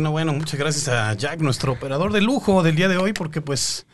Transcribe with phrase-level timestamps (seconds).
[0.00, 3.40] No, bueno, muchas gracias a Jack, nuestro operador de lujo del día de hoy, porque
[3.40, 3.86] pues,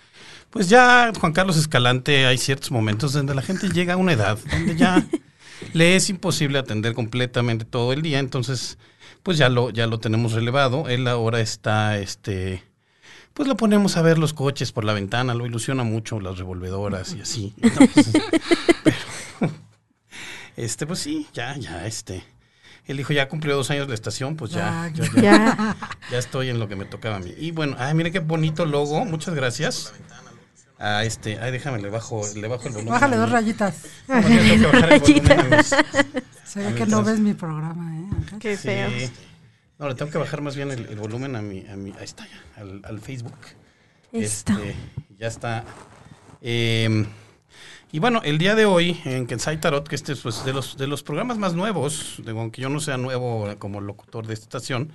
[0.51, 4.39] pues ya Juan Carlos Escalante hay ciertos momentos donde la gente llega a una edad
[4.51, 5.07] donde ya
[5.73, 8.79] le es imposible atender completamente todo el día, entonces
[9.23, 10.89] pues ya lo, ya lo tenemos relevado.
[10.89, 12.63] Él ahora está, este,
[13.35, 17.15] pues lo ponemos a ver los coches por la ventana, lo ilusiona mucho las revolvedoras
[17.15, 17.55] y así.
[18.85, 18.97] Pero,
[20.57, 22.25] este, pues sí, ya, ya, este.
[22.87, 25.77] Él dijo, ya cumplió dos años de estación, pues ya, Ah, yo ya, Ya.
[26.13, 27.35] ya estoy en lo que me tocaba a mí.
[27.37, 29.93] Y bueno, ay, miren qué bonito logo, muchas gracias.
[30.79, 32.93] A este, ay, déjame, le bajo, le bajo el volumen.
[32.93, 33.75] Bájale dos rayitas.
[34.09, 35.65] No, tengo que bajar el volumen
[36.45, 38.05] Se ve que no ves mi programa, ¿eh?
[38.23, 38.39] Ángel?
[38.39, 38.63] Qué Sí.
[38.69, 38.91] feo.
[39.79, 42.05] No, le tengo que bajar más bien el, el volumen a mi, a mi, ahí
[42.05, 43.35] está ya, al, al Facebook.
[44.13, 44.75] Este,
[45.19, 45.65] ya está.
[46.41, 47.07] Eh,
[47.93, 50.77] y bueno, el día de hoy en Kensai Tarot, que este es pues, de, los,
[50.77, 54.45] de los programas más nuevos, digo, aunque yo no sea nuevo como locutor de esta
[54.45, 54.93] estación,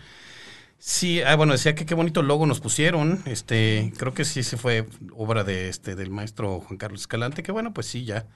[0.77, 3.21] sí, ah, bueno, decía que qué bonito logo nos pusieron.
[3.25, 7.51] Este, creo que sí se fue obra de este del maestro Juan Carlos Escalante, que
[7.51, 8.27] bueno, pues sí, ya.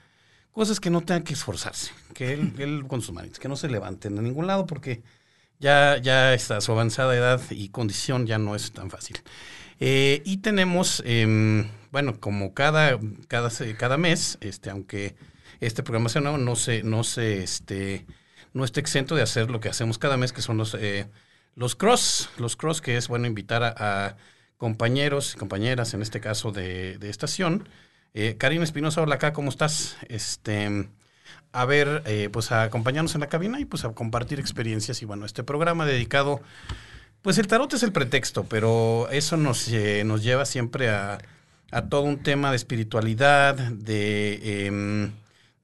[0.52, 3.67] Cosas que no tengan que esforzarse, que él, él con sus manitos, que no se
[3.69, 5.03] levanten a ningún lado porque
[5.59, 9.17] ya, ya está, su avanzada edad y condición ya no es tan fácil.
[9.80, 15.16] Eh, y tenemos, em, bueno, como cada, cada, cada mes, este, aunque
[15.62, 18.06] este programa sea nuevo, no se, no se, este,
[18.52, 21.08] no está exento de hacer lo que hacemos cada mes, que son los, eh,
[21.56, 24.18] los cross, los cross, que es bueno invitar a, a
[24.58, 27.70] compañeros y compañeras, en este caso de, de estación.
[28.14, 29.96] Eh, Karina Espinosa, hola acá, ¿cómo estás?
[30.09, 30.90] Este,
[31.53, 35.02] a ver, eh, pues a acompañarnos en la cabina y pues a compartir experiencias.
[35.02, 36.42] Y bueno, este programa dedicado,
[37.22, 41.19] pues el tarot es el pretexto, pero eso nos, eh, nos lleva siempre a,
[41.75, 45.12] a todo un tema de espiritualidad, de, em,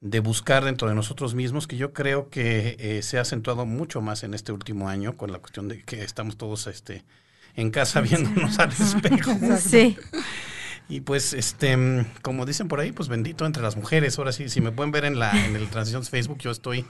[0.02, 4.02] de buscar dentro de nosotros mismos, que yo creo que eh, se ha acentuado mucho
[4.02, 7.02] más en este último año con la cuestión de que estamos todos este,
[7.56, 9.32] en casa viéndonos al espejo.
[9.58, 9.96] Sí.
[10.86, 14.18] Y pues, este, mm, como dicen por ahí, pues bendito entre las mujeres.
[14.18, 16.84] Ahora sí, si me pueden ver en la en el transición de Facebook, yo estoy,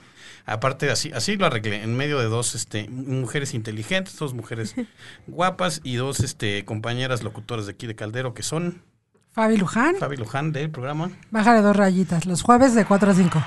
[0.45, 4.75] aparte así, así lo arreglé, en medio de dos este, mujeres inteligentes, dos mujeres
[5.27, 8.83] guapas y dos este, compañeras locutoras de aquí de Caldero, que son
[9.33, 11.09] Fabi Luján, Fabi Luján del programa.
[11.31, 12.25] bájale dos rayitas.
[12.27, 13.43] Los jueves de 4 a 5.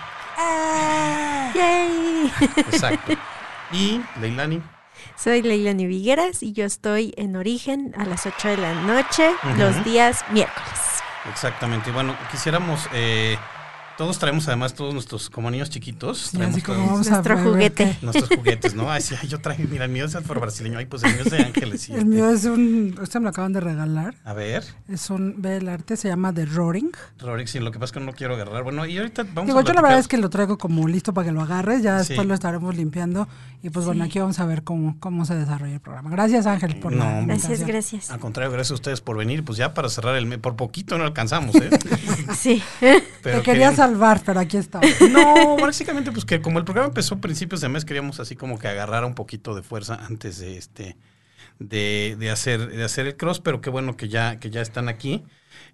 [1.54, 2.32] Yay.
[2.56, 3.12] Exacto.
[3.72, 4.60] Y Leilani.
[5.16, 9.84] Soy Leilani Vigueras y yo estoy en Origen a las 8 de la noche los
[9.84, 11.02] días miércoles.
[11.30, 11.90] Exactamente.
[11.90, 13.38] Y bueno, quisiéramos, eh,
[13.96, 17.34] todos traemos además todos nuestros, como niños chiquitos, Sí, traemos así como todos vamos Nuestro
[17.34, 17.96] a juguete.
[18.02, 18.90] nuestros juguetes, ¿no?
[18.90, 21.22] Ay, sí, ay, yo traje, mira, el mío es el brasileño, ay, pues el mío
[21.24, 21.88] es de ángeles.
[21.88, 24.14] y El este- mío es un, este me lo acaban de regalar.
[24.24, 26.90] A ver, Es un, ve el arte, se llama The Roaring.
[27.18, 28.62] Rorix, sí, lo que pasa es que no lo quiero agarrar.
[28.62, 31.14] Bueno, y ahorita vamos Digo, a yo la verdad es que lo traigo como listo
[31.14, 32.08] para que lo agarres, ya Sí.
[32.10, 33.26] después lo estaremos limpiando.
[33.62, 36.10] Y pues bueno, aquí vamos a ver cómo, cómo se desarrolla el programa.
[36.10, 37.22] Gracias Ángel por No, la.
[37.22, 38.10] Gracias, gracias.
[38.10, 39.42] Al contrario, gracias a ustedes por venir.
[39.44, 41.70] Pues ya para cerrar el mes, por poquito no alcanzamos, ¿eh?
[42.36, 42.62] Sí.
[42.80, 43.00] Pero
[43.38, 44.80] Te quería queríamos- salvar, pero aquí está.
[45.10, 48.58] No, básicamente, pues que como el programa empezó a principios de mes, queríamos así como
[48.58, 50.96] que agarrar un poquito de fuerza antes de este
[51.58, 54.88] de, de hacer de hacer el cross, pero qué bueno que ya que ya están
[54.88, 55.24] aquí.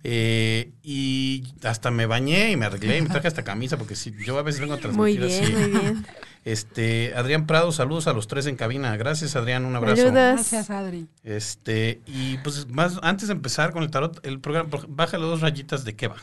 [0.04, 4.12] Eh, y hasta me bañé y me arreglé y me traje esta camisa porque si
[4.24, 5.52] yo a veces vengo a Muy transmitir bien, así.
[5.52, 6.06] muy bien.
[6.44, 8.96] Este, Adrián Prado, saludos a los tres en cabina.
[8.96, 9.94] Gracias, Adrián, un abrazo.
[10.02, 10.14] Saludos.
[10.14, 11.06] Gracias, Adri.
[11.22, 15.84] Este, y pues más antes de empezar con el tarot, el programa, bájale dos rayitas
[15.84, 16.16] de qué va.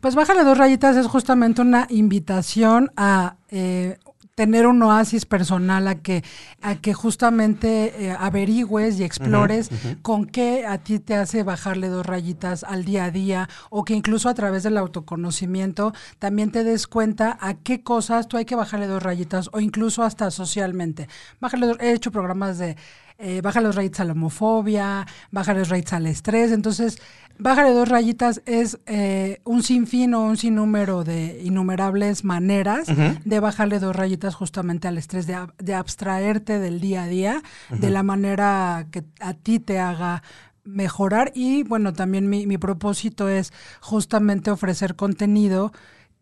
[0.00, 3.98] Pues Bájale dos rayitas es justamente una invitación a eh,
[4.34, 6.24] tener un oasis personal, a que,
[6.62, 9.68] a que justamente eh, averigües y explores
[10.00, 13.94] con qué a ti te hace bajarle dos rayitas al día a día, o que
[13.94, 18.56] incluso a través del autoconocimiento también te des cuenta a qué cosas tú hay que
[18.56, 21.08] bajarle dos rayitas, o incluso hasta socialmente.
[21.40, 22.76] Bájale dos- he hecho programas de
[23.18, 26.52] eh, bájale dos rayitas a la homofobia, bájale dos rayitas al estrés.
[26.52, 26.98] Entonces,
[27.38, 32.88] bájale dos rayitas es eh, un sinfín o un sinnúmero de innumerables maneras
[33.24, 37.90] de bajarle dos rayitas justamente al estrés, de, de abstraerte del día a día, de
[37.90, 40.22] la manera que a ti te haga
[40.64, 41.32] mejorar.
[41.34, 45.72] Y bueno, también mi, mi propósito es justamente ofrecer contenido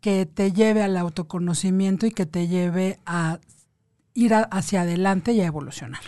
[0.01, 3.39] que te lleve al autoconocimiento y que te lleve a
[4.15, 6.01] ir a- hacia adelante y a evolucionar.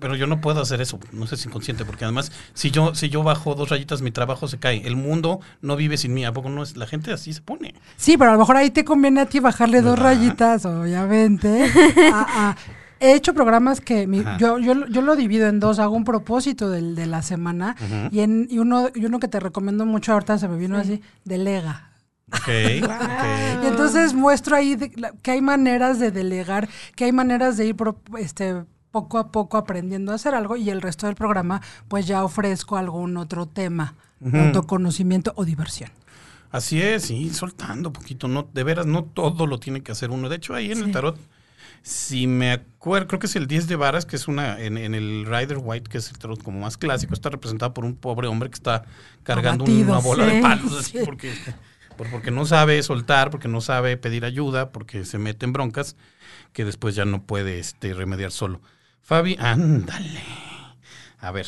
[0.00, 3.08] Pero yo no puedo hacer eso, no sé si inconsciente, porque además, si yo, si
[3.08, 4.86] yo bajo dos rayitas, mi trabajo se cae.
[4.86, 6.76] El mundo no vive sin mí, ¿a poco no es?
[6.76, 7.74] La gente así se pone.
[7.96, 11.64] Sí, pero a lo mejor ahí te conviene a ti bajarle dos rayitas, obviamente.
[12.12, 12.56] a- a-
[13.00, 16.70] he hecho programas que mi- yo, yo, yo lo divido en dos, hago un propósito
[16.70, 17.74] del, de la semana
[18.12, 21.02] y, en, y, uno, y uno que te recomiendo mucho ahorita se me vino así,
[21.24, 21.88] delega.
[22.42, 22.48] Ok,
[23.62, 24.90] Y entonces muestro ahí de-
[25.22, 29.56] que hay maneras de delegar, que hay maneras de ir pro- este, poco a poco
[29.58, 33.94] aprendiendo a hacer algo y el resto del programa pues ya ofrezco algún otro tema,
[34.24, 35.90] autoconocimiento o diversión.
[36.50, 38.28] Así es, sí, soltando poquito.
[38.28, 40.28] No, de veras, no todo lo tiene que hacer uno.
[40.28, 41.18] De hecho, ahí en el tarot,
[41.82, 44.94] si me acuerdo, creo que es el 10 de varas, que es una, en, en,
[44.94, 48.28] el Rider White, que es el tarot como más clásico, está representado por un pobre
[48.28, 48.84] hombre que está
[49.22, 51.04] cargando Abatido, una bola sí, de palos, así, sí.
[51.06, 51.54] porque, por-
[51.96, 55.96] porque no sabe soltar, porque no sabe pedir ayuda, porque se mete en broncas
[56.52, 58.60] que después ya no puede este, remediar solo.
[59.00, 60.20] Fabi, ándale.
[61.18, 61.46] A ver.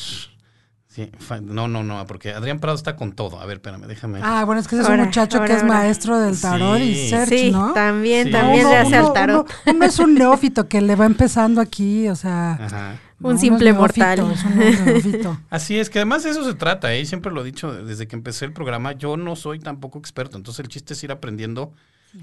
[0.86, 1.10] Sí,
[1.42, 3.40] no, no, no, porque Adrián Prado está con todo.
[3.40, 4.20] A ver, espérame, déjame.
[4.22, 5.74] Ah, bueno, es que ese es un Ahora, muchacho que ahora, es ahora.
[5.74, 6.84] maestro del tarot Sí.
[6.84, 7.72] y search, sí, ¿no?
[7.72, 8.32] también, Sí.
[8.32, 9.50] también Uno- le hace uno- al tarot.
[9.66, 12.52] Uno, uno es un neófito que le va empezando aquí, o sea...
[12.52, 12.96] Ajá.
[13.24, 14.32] Un simple mortal.
[14.32, 15.40] es un neófito.
[15.50, 17.04] Así es, que además de eso se trata, ¿eh?
[17.06, 20.60] siempre lo he dicho desde que empecé el programa, yo no soy tampoco experto, entonces
[20.60, 21.72] el chiste es ir aprendiendo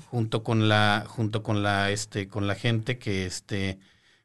[0.09, 3.79] junto con la, junto con la, este, con la gente que, este,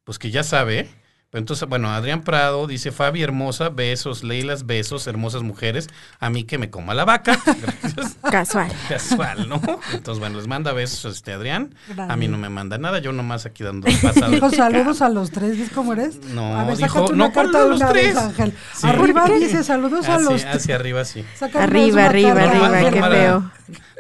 [0.05, 0.88] pues que ya sabe.
[1.37, 5.87] Pero entonces, bueno, Adrián Prado dice, Fabi hermosa, besos, Leilas, besos, hermosas mujeres,
[6.19, 7.38] a mí que me coma la vaca.
[7.44, 8.17] Gracias.
[8.23, 8.73] Casual.
[8.88, 9.61] Casual, ¿no?
[9.93, 11.75] Entonces, bueno, les manda besos este Adrián.
[11.99, 14.31] A mí no me manda nada, yo nomás aquí dando el pasado.
[14.33, 16.25] Dijo saludos a los tres, ¿ves cómo eres?
[16.25, 18.17] No, a ver, dijo, sácate una no, ¿cuál carta de los una vez, tres?
[18.17, 18.55] Ángel.
[18.75, 18.87] Sí.
[18.87, 20.47] Arriba dice saludos a los tres.
[20.47, 21.23] hacia arriba, sí.
[21.53, 23.50] Arriba, arriba, arriba, qué Norma- feo.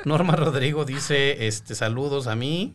[0.06, 2.72] Norma Rodrigo dice, este, saludos a mí,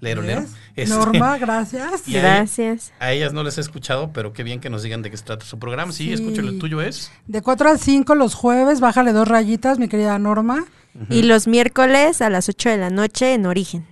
[0.00, 0.44] lero, lero.
[0.76, 2.02] Este, Norma, gracias.
[2.06, 2.92] Gracias.
[3.00, 5.24] A ellas no les he escuchado, pero qué bien que nos digan de qué se
[5.24, 5.92] trata su programa.
[5.92, 6.12] Sí, Sí.
[6.14, 7.10] escúchalo, el tuyo es.
[7.26, 10.64] De 4 a 5 los jueves, bájale dos rayitas, mi querida Norma.
[11.10, 13.86] Y los miércoles a las 8 de la noche en Origen.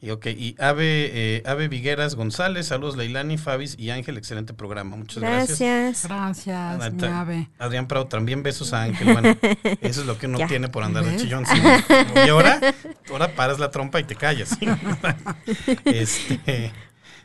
[0.00, 4.94] Y ok, y Ave, eh, Ave Vigueras González, saludos Leilani, Fabis y Ángel, excelente programa,
[4.96, 5.58] muchas gracias.
[5.58, 6.06] Gracias.
[6.06, 7.48] Gracias, mi Adrián- ave.
[7.58, 9.12] Adrián Prado, también besos a Ángel.
[9.12, 9.36] Bueno,
[9.80, 10.46] eso es lo que uno Ya.
[10.46, 11.44] tiene por andar de chillón.
[11.46, 11.60] sí.
[12.24, 12.60] Y ahora,
[13.10, 14.50] ahora paras la trompa y te callas.
[14.50, 14.66] ¿sí?
[15.84, 16.72] Este,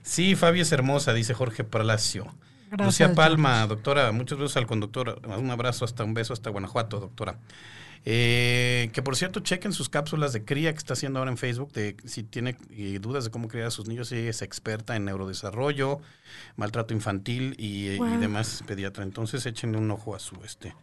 [0.01, 2.25] sí, Fabi es hermosa, dice Jorge Palacio.
[2.71, 5.21] Gracias, Lucía Palma, doctora, muchos besos al conductor.
[5.37, 7.37] Un abrazo hasta un beso hasta Guanajuato, doctora.
[8.05, 11.71] Eh, que por cierto, chequen sus cápsulas de cría que está haciendo ahora en Facebook.
[11.71, 15.05] De, si tiene eh, dudas de cómo criar a sus niños, ella es experta en
[15.05, 16.00] neurodesarrollo,
[16.55, 19.03] maltrato infantil y, demás pediatra.
[19.03, 20.73] Entonces échenle un ojo a su este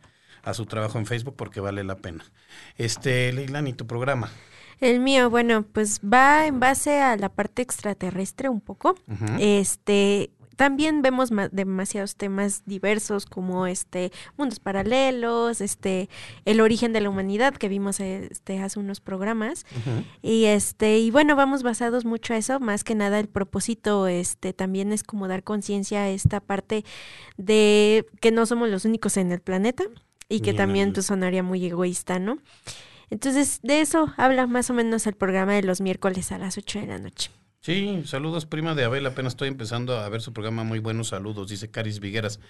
[0.43, 2.25] a su trabajo en Facebook porque vale la pena.
[2.79, 4.31] Este, Leilani, tu programa.
[4.81, 8.95] El mío, bueno, pues va en base a la parte extraterrestre un poco.
[9.07, 9.37] Ujú.
[9.39, 10.31] Este,
[10.61, 16.11] también vemos ma- demasiados temas diversos como este mundos paralelos, este
[16.45, 19.65] el origen de la humanidad que vimos este hace unos programas
[20.21, 24.53] y este y bueno, vamos basados mucho a eso, más que nada el propósito este
[24.53, 26.85] también es como dar conciencia a esta parte
[27.39, 29.85] de que no somos los únicos en el planeta
[30.29, 32.37] y que también pues, sonaría muy egoísta, ¿no?
[33.09, 36.81] Entonces, de eso habla más o menos el programa de los miércoles a las 8
[36.81, 37.31] de la noche.
[37.61, 39.05] Sí, saludos, prima de Abel.
[39.07, 40.65] Apenas estoy empezando a ver su programa.
[40.65, 42.41] Muy buenos saludos, dice Caris Vigueras.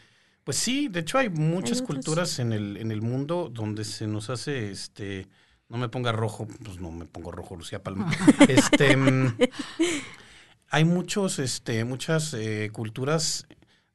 [0.44, 4.30] Pues sí, de hecho hay muchas culturas en el, en el mundo donde se nos
[4.30, 5.26] hace, este,
[5.68, 8.10] no me ponga rojo, pues no me pongo rojo, Lucía Palma.
[8.48, 9.36] este, mm,
[10.70, 13.46] hay muchos, este, muchas eh, culturas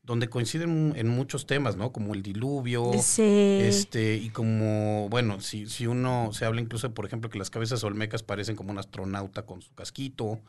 [0.04, 1.92] donde coinciden en muchos temas, ¿no?
[1.92, 3.24] Como el diluvio, Sí.
[3.62, 7.84] este, y como, bueno, si, si uno se habla incluso, por ejemplo, que las cabezas
[7.84, 10.42] olmecas parecen como un astronauta con su casquito.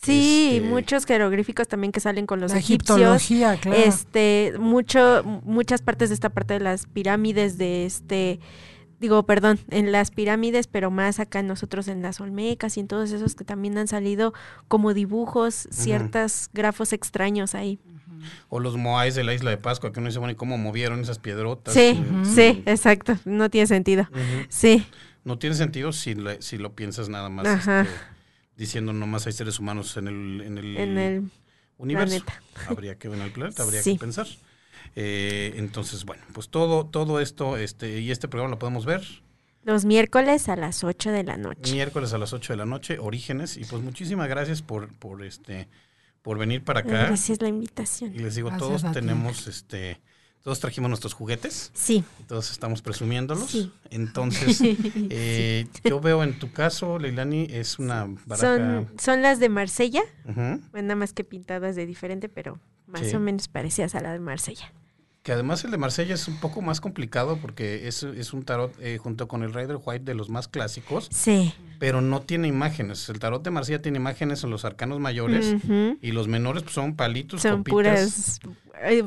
[0.00, 2.98] Sí, Este- muchos jeroglíficos también que salen con los La egipcios.
[2.98, 3.76] egiptología, claro.
[3.78, 8.38] Este, mucho, muchas partes de esta parte de las pirámides de este,
[9.00, 13.10] digo, perdón, en las pirámides, pero más acá nosotros en las olmecas y en todos
[13.10, 14.34] esos que también han salido
[14.68, 17.80] como dibujos, ciertos grafos extraños ahí.
[18.48, 21.00] O los moais de la isla de Pascua, que uno dice, bueno, ¿y cómo movieron
[21.00, 21.74] esas piedrotas?
[21.74, 24.08] Sí, sí, exacto, no tiene sentido.
[24.48, 24.86] Sí,
[25.24, 27.82] No tiene sentido si, le- si lo piensas nada más Ajá.
[27.82, 27.92] este,
[28.58, 31.30] diciendo nomás hay seres humanos en el, en el, en el
[31.78, 32.22] universo.
[32.24, 32.42] planeta.
[32.68, 33.94] Habría que, en el planeta, habría Sí.
[33.94, 34.26] que pensar.
[34.96, 39.02] Eh, entonces, bueno, pues todo, todo esto, este, y este programa lo podemos ver
[39.64, 41.72] los miércoles a las 8 de la noche.
[41.72, 45.68] miércoles a las 8 de la noche, Orígenes, y pues muchísimas gracias por, por este,
[46.22, 47.06] por venir para acá.
[47.06, 48.16] Gracias la Y invitación.
[48.16, 50.00] les digo, Gracias todos tenemos, este,
[50.42, 51.70] todos trajimos nuestros juguetes.
[51.74, 53.50] Sí, Todos estamos presumiéndolos.
[53.50, 53.72] Sí.
[53.90, 54.60] Entonces,
[55.10, 58.56] eh, yo veo en tu caso, Leilani, es una baraja.
[58.56, 60.02] son, son las de Marsella.
[60.24, 63.16] Bueno, nada más que pintadas de diferente, pero más Sí.
[63.16, 64.72] o menos parecidas a la de Marsella.
[65.22, 68.74] Que además el de Marsella es un poco más complicado porque es, es un tarot
[68.80, 71.52] eh, junto con el Rider White de los más clásicos, Sí.
[71.78, 73.06] pero no tiene imágenes.
[73.10, 75.56] El tarot de Marsella tiene imágenes en los arcanos mayores
[76.00, 78.40] y los menores pues, son palitos, Son copitas, puras.
[78.84, 79.06] eh,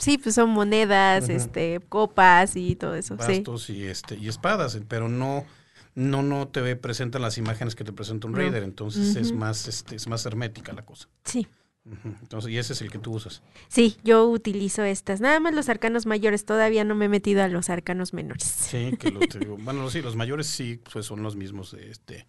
[0.00, 3.14] sí, pues son monedas, este, copas y todo eso.
[3.20, 3.34] Sí.
[3.34, 5.44] bastos y este y espadas, pero no
[5.94, 8.38] no no te presentan las imágenes que te presenta un No.
[8.38, 11.08] Raider, entonces es más este es más hermética la cosa.
[11.24, 11.46] Sí.
[12.20, 13.42] Entonces, y ese es el que tú usas.
[13.68, 15.20] Sí, yo utilizo estas.
[15.20, 16.44] Nada más los arcanos mayores.
[16.44, 18.44] Todavía no me he metido a los arcanos menores.
[18.44, 21.90] Sí, que lo- te digo, bueno, sí, los mayores sí, pues son los mismos de
[21.90, 22.26] este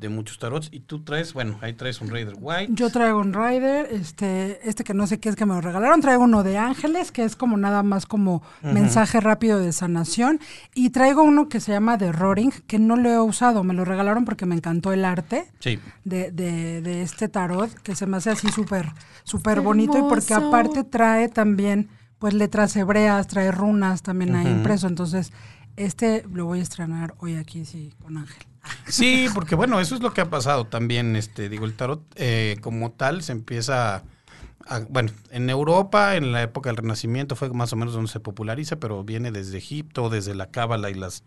[0.00, 0.68] de muchos tarots.
[0.72, 2.72] Y tú traes, bueno, ahí traes un Raider White.
[2.74, 6.00] Yo traigo un Rider, este, este que no sé qué es que me lo regalaron.
[6.00, 10.40] Traigo uno de Ángeles, que es como nada más como mensaje rápido de sanación.
[10.74, 13.62] Y traigo uno que se llama The Roaring, que no lo he usado.
[13.62, 15.78] Me lo regalaron porque me encantó el arte Sí.
[16.04, 18.92] de, de, de este tarot, que se me hace así súper,
[19.24, 19.98] súper bonito.
[19.98, 21.88] Y porque aparte trae también,
[22.18, 24.86] pues, letras hebreas, trae runas también ahí impreso.
[24.88, 25.30] Entonces,
[25.76, 28.46] este lo voy a estrenar hoy aquí, sí, con Ángel.
[28.90, 31.16] Sí, porque bueno, eso es lo que ha pasado también.
[31.16, 33.96] Este, digo, el tarot eh, como tal se empieza.
[33.96, 38.20] a- bueno, en Europa, en la época del Renacimiento, fue más o menos donde se
[38.20, 41.24] populariza, pero viene desde Egipto, desde la Cábala y las,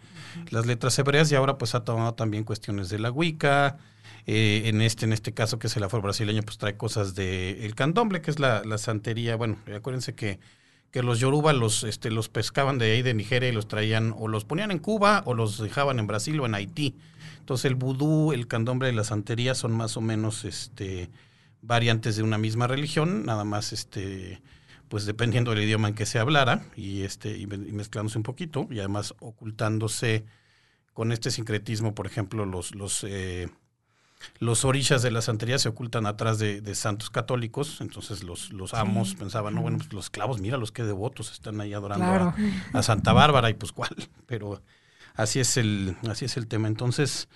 [0.52, 3.78] las letras hebreas, y ahora pues ha tomado también cuestiones de la Wicca.
[4.28, 7.66] eh, en este, en este caso, que es el afro brasileño, pues trae cosas de
[7.66, 9.36] el candomble, que es la, la santería.
[9.36, 10.40] Bueno, acuérdense que
[10.92, 14.28] que los yoruba los, este, los pescaban de ahí de Nigeria y los traían o
[14.28, 16.94] los ponían en Cuba o los dejaban en Brasil o en Haití.
[17.44, 21.10] Entonces el vudú, el candombre y la santería son más o menos este,
[21.62, 24.42] variantes de una misma religión, nada más este,
[24.88, 28.24] pues dependiendo del idioma en que se hablara y, este, y, me- y mezclándose un
[28.24, 30.24] poquito y además ocultándose
[30.94, 33.50] con este sincretismo, por ejemplo, los, los, eh,
[34.40, 38.74] los orishas de la santería se ocultan atrás de, de santos católicos, entonces los, los
[38.74, 42.34] amos pensaban, no, bueno, pues los esclavos, mira los que devotos están ahí adorando Claro.
[42.74, 43.90] a, a Santa Bárbara y pues cuál,
[44.28, 44.62] pero
[45.16, 46.68] así es el, así es el tema.
[46.68, 47.28] Entonces,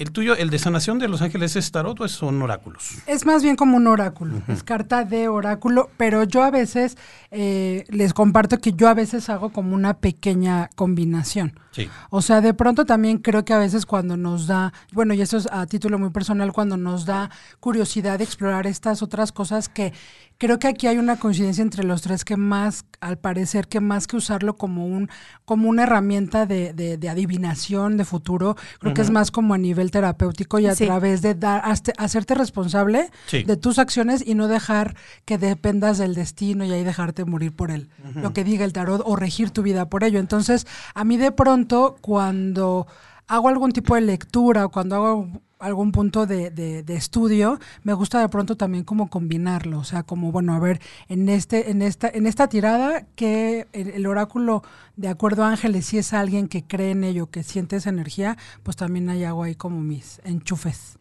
[0.00, 3.02] el tuyo, el de sanación de los ángeles es tarot o son oráculos.
[3.06, 6.96] Es más bien como un oráculo, es carta de oráculo, pero yo a veces
[7.30, 11.58] eh, les comparto que yo a veces hago como una pequeña combinación.
[11.72, 11.88] Sí.
[12.08, 15.36] O sea, de pronto también creo que a veces cuando nos da, bueno, y esto
[15.36, 19.92] es a título muy personal, cuando nos da curiosidad de explorar estas otras cosas que
[20.40, 24.06] creo que aquí hay una coincidencia entre los tres que más, al parecer, que más
[24.06, 25.10] que usarlo como un,
[25.44, 29.58] como una herramienta de, de- de adivinación de futuro, creo que es más como a
[29.58, 30.86] nivel terapéutico y a Sí.
[30.86, 33.42] través de dar, hazte- hacerte responsable Sí.
[33.44, 37.70] de tus acciones y no dejar que dependas del destino y ahí dejarte morir por
[37.70, 40.18] él, lo que diga el tarot o regir tu vida por ello.
[40.20, 42.86] Entonces, a mí de pronto, cuando
[43.28, 45.28] hago algún tipo de lectura o cuando hago
[45.60, 50.32] algún punto de, de- estudio, me gusta de pronto también como combinarlo, o sea, como
[50.32, 54.62] bueno, a ver, en este, en esta, en esta tirada, que el, el oráculo,
[54.96, 58.36] de acuerdo a Ángeles, si es alguien que cree en ello, que siente esa energía,
[58.62, 60.99] pues también ahí hago ahí como mis enchufes.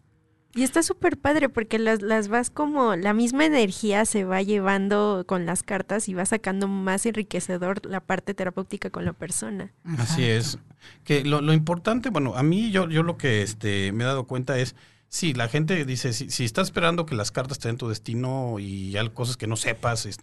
[0.55, 5.23] Y está súper padre porque las, las vas como, la misma energía se va llevando
[5.27, 9.71] con las cartas y va sacando más enriquecedor la parte terapéutica con la persona.
[9.99, 10.57] Así es.
[11.03, 14.25] Que lo, lo importante, bueno, a mí yo, yo lo que este, me he dado
[14.25, 14.75] cuenta es,
[15.07, 18.57] sí, la gente dice, si, si estás esperando que las cartas te den tu destino
[18.57, 20.17] y hay cosas que no sepas, es-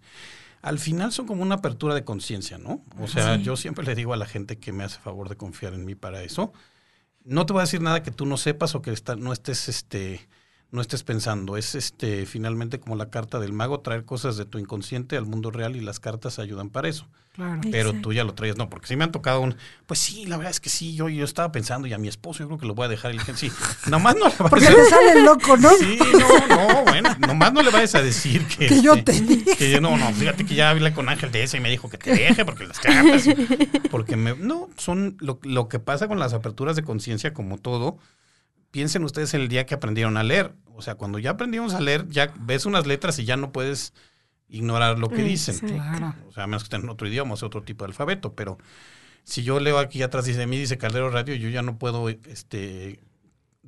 [0.62, 2.82] al final son como una apertura de conciencia, ¿no?
[2.98, 5.74] O sea, yo siempre le digo a la gente que me hace favor de confiar
[5.74, 6.52] en mí para eso,
[7.26, 10.26] no te voy a decir nada que tú no sepas o que no estés este
[10.72, 14.58] no estés pensando, es este finalmente como la carta del mago traer cosas de tu
[14.58, 17.06] inconsciente al mundo real y las cartas ayudan para eso.
[17.34, 17.60] Claro.
[17.70, 18.00] Pero Exacto.
[18.00, 19.56] tú ya lo traes, no, porque si me han tocado un,
[19.86, 22.40] pues sí, la verdad es que sí, yo, yo estaba pensando y a mi esposo
[22.40, 23.52] yo creo que lo voy a dejar y le dije, sí,
[23.90, 25.70] nomás no le vayas Porque a te sale loco, ¿no?
[25.78, 28.66] Sí, no, no, bueno, nomás no le vayas a decir que...
[28.66, 29.56] Que yo este, te dije.
[29.56, 31.90] Que yo, no, no, fíjate que ya hablé con Ángel de eso y me dijo
[31.90, 33.28] que te deje porque las cartas...
[33.90, 34.34] Porque me...
[34.34, 37.98] No, son lo, lo que pasa con las aperturas de conciencia como todo.
[38.70, 40.54] Piensen ustedes en el día que aprendieron a leer.
[40.74, 43.94] O sea, cuando ya aprendimos a leer, ya ves unas letras y ya no puedes
[44.48, 45.54] ignorar lo que dicen.
[45.54, 45.74] Exacto.
[45.74, 46.14] Claro.
[46.28, 48.34] O sea, a menos que estén en otro idioma, o sea, otro tipo de alfabeto.
[48.34, 48.58] Pero
[49.24, 52.08] si yo leo aquí atrás dice de mí, dice Caldero Radio, yo ya no puedo
[52.08, 53.00] este,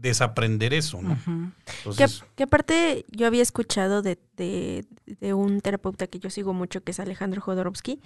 [0.00, 1.16] desaprender eso, ¿no?
[1.24, 6.54] Que, Entonces, que aparte yo había escuchado de, de, de un terapeuta que yo sigo
[6.54, 8.00] mucho, que es Alejandro Jodorowsky,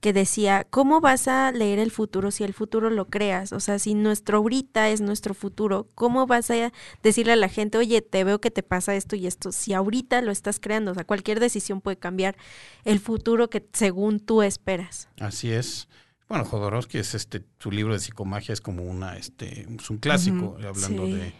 [0.00, 3.52] que decía, ¿cómo vas a leer el futuro si el futuro lo creas?
[3.52, 6.72] O sea, si nuestro ahorita es nuestro futuro, ¿cómo vas a
[7.02, 9.52] decirle a la gente, oye, te veo que te pasa esto y esto?
[9.52, 12.36] Si ahorita lo estás creando, o sea, cualquier decisión puede cambiar
[12.84, 15.08] el futuro que según tú esperas.
[15.18, 15.88] así es.
[16.32, 20.56] Bueno, Jodorowsky es este, su libro de psicomagia es como una, este, es un clásico,
[20.66, 21.12] hablando Sí.
[21.12, 21.32] de,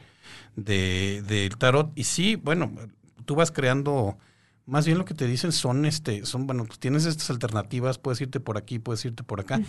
[0.57, 1.93] de, del tarot.
[1.95, 2.71] Y sí, bueno,
[3.25, 4.19] tú vas creando,
[4.67, 8.21] más bien lo que te dicen son, este, son, bueno, pues tienes estas alternativas, puedes
[8.21, 9.63] irte por aquí, puedes irte por acá.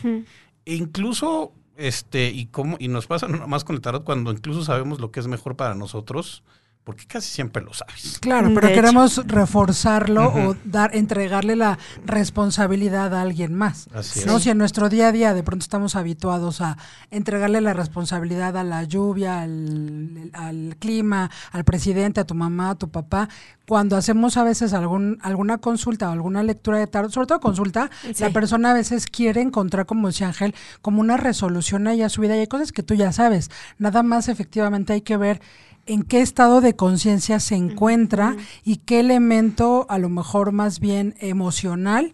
[0.66, 4.66] E incluso, este, y cómo, y nos pasa no más con el tarot, cuando incluso
[4.66, 6.44] sabemos lo que es mejor para nosotros,
[6.84, 8.20] porque casi siempre lo sabes.
[8.20, 8.82] Claro, Mm, pero de hecho.
[8.82, 13.88] queremos reforzarlo o dar, entregarle la responsabilidad a alguien más.
[13.94, 14.38] Así ¿no?
[14.38, 14.44] es.
[14.44, 16.78] Si en nuestro día a día de pronto estamos habituados a
[17.12, 22.76] entregarle la responsabilidad a la lluvia, al, al clima, al presidente, a tu mamá, a
[22.76, 23.30] tu papá,
[23.68, 27.90] cuando hacemos a veces algún, alguna consulta o alguna lectura de tarot, sobre todo consulta,
[28.14, 28.22] Sí.
[28.24, 32.22] la persona a veces quiere encontrar, como decía Ángel, como una resolución ahí a su
[32.22, 33.50] vida y hay cosas que tú ya sabes.
[33.78, 35.42] Nada más efectivamente hay que ver
[35.86, 41.16] en qué estado de conciencia se encuentra y qué elemento, a lo mejor más bien
[41.20, 42.14] emocional,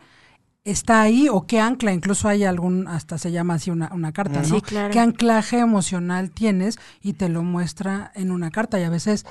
[0.64, 4.42] está ahí o qué ancla, incluso hay algún, hasta se llama así una, una carta,
[4.42, 4.56] ¿no?
[4.56, 4.92] Sí, claro.
[4.92, 6.78] ¿Qué anclaje emocional tienes?
[7.02, 8.80] Y te lo muestra en una carta.
[8.80, 9.26] Y a veces,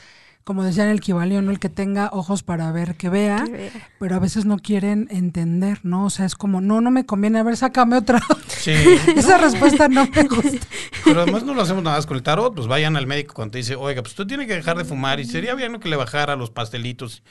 [0.44, 1.50] como decía en el Kibalión, ¿no?
[1.50, 3.70] el que tenga ojos para ver, que vea, Que vea.
[3.98, 6.06] pero a veces no quieren entender, ¿no?
[6.06, 8.20] O sea, es como, no, no me conviene, a ver, sácame otra.
[8.48, 8.72] Sí.
[9.16, 10.66] Esa respuesta no me gusta.
[11.04, 13.52] Pero además no lo hacemos nada más con el tarot, pues vayan al médico cuando
[13.52, 15.96] te dice, oiga, pues usted tiene que dejar de fumar y sería bien que le
[15.96, 17.22] bajara los pastelitos.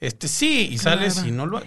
[0.00, 1.28] Este sí, y sales Claro.
[1.28, 1.62] y no lo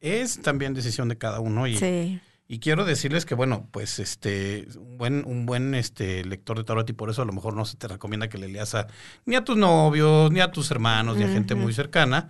[0.00, 2.20] es también decisión de cada uno y, Sí.
[2.46, 6.88] Y quiero decirles que bueno, pues este un buen un buen este lector de tarot
[6.88, 8.86] y por eso a lo mejor no se te recomienda que le leas a
[9.24, 12.28] ni a tus novios, ni a tus hermanos, ni a gente muy cercana,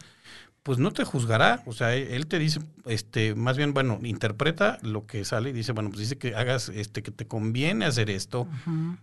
[0.62, 4.78] pues no te juzgará, o sea, él él te dice este más bien bueno, interpreta
[4.82, 8.08] lo que sale y dice, bueno, pues dice que hagas este que te conviene hacer
[8.08, 8.48] esto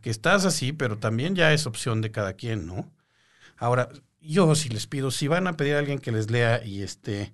[0.02, 2.90] que estás así, pero también ya es opción de cada quien, ¿no?
[3.58, 3.90] Ahora,
[4.22, 7.34] yo si les pido, si van a pedir a alguien que les lea y este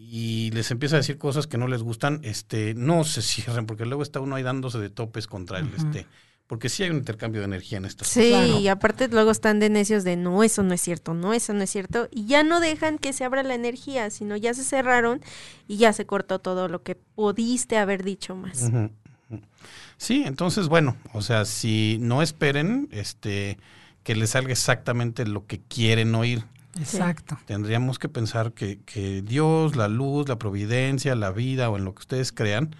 [0.00, 3.84] y les empieza a decir cosas que no les gustan, este, no se cierren, porque
[3.84, 6.06] luego está uno ahí dándose de topes contra el este,
[6.46, 8.60] porque sí hay un intercambio de energía en estas Sí, Claro.
[8.60, 11.62] y aparte luego están de necios de no, eso no es cierto, no, eso no
[11.64, 15.20] es cierto, y ya no dejan que se abra la energía, sino ya se cerraron
[15.66, 18.70] y ya se cortó todo lo que pudiste haber dicho más.
[19.96, 23.58] Sí, entonces, bueno, o sea, si no esperen este,
[24.04, 26.44] que les salga exactamente lo que quieren oír.
[26.78, 27.38] Exacto.
[27.46, 31.94] Tendríamos que pensar que, que Dios, la luz, la providencia, la vida o en lo
[31.94, 32.74] que ustedes crean,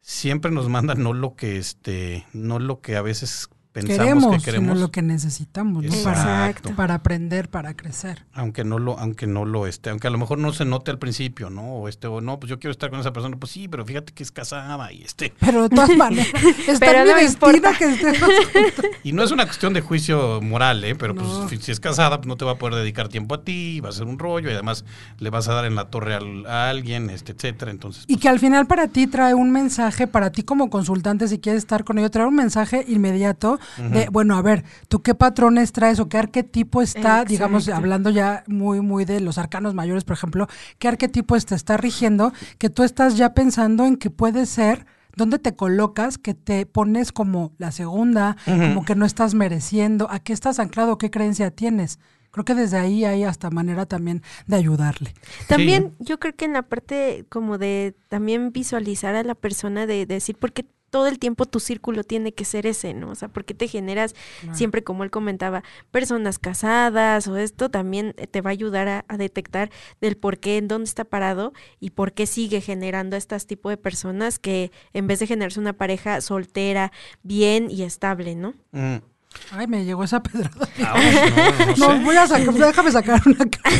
[0.00, 3.48] siempre nos manda no lo que este, no lo que a veces
[3.82, 4.68] pensamos Queremos, que queremos.
[4.74, 5.90] sino lo que necesitamos, ¿no?
[6.04, 6.74] Para, Exacto.
[6.74, 8.24] para aprender, para crecer.
[8.32, 10.98] aunque no lo aunque no lo este aunque a lo mejor no se note al
[10.98, 13.68] principio no o este o no pues yo quiero estar con esa persona pues sí
[13.68, 16.28] pero fíjate que es casada y este Pero de todas maneras,
[16.68, 17.72] está Pero no importa.
[17.76, 17.86] que
[19.04, 21.22] y no es una cuestión de juicio moral eh pero No.
[21.48, 23.88] pues si es casada pues no te va a poder dedicar tiempo a ti va
[23.90, 24.84] a ser un rollo y además
[25.18, 28.28] le vas a dar en la torre al- a alguien este etcétera entonces Y que
[28.28, 31.98] al final para ti trae un mensaje, para ti como consultante, si quieres estar con
[31.98, 36.18] ello, trae un mensaje inmediato de, bueno, a ver, ¿tú qué patrones traes o qué
[36.18, 40.46] arquetipo está, digamos, hablando ya muy, muy de los arcanos mayores, por ejemplo,
[40.78, 45.38] qué arquetipo te está rigiendo, que tú estás ya pensando en que puede ser dónde
[45.38, 50.32] te colocas, que te pones como la segunda, como que no estás mereciendo, a qué
[50.32, 51.98] estás anclado, qué creencia tienes.
[52.30, 55.14] Creo que desde ahí hay hasta manera también de ayudarle.
[55.48, 60.04] También yo creo que en la parte como de también visualizar a la persona de,
[60.04, 63.10] decir, porque todo el tiempo tu círculo tiene que ser ese, ¿no?
[63.10, 64.14] O sea, porque te generas
[64.52, 69.04] siempre, como él comentaba, personas casadas o esto también eh, te va a ayudar a,
[69.08, 69.70] a detectar
[70.00, 73.76] del por qué, en dónde está parado y por qué sigue generando estas tipo de
[73.76, 78.54] personas que en vez de generarse una pareja soltera, bien y estable, ¿no?
[78.72, 78.96] mm,
[79.50, 80.66] Ay, me llegó esa pedrada.
[80.82, 82.04] ah, no, no No, sé.
[82.04, 83.76] voy a sacar, déjame sacar una cara.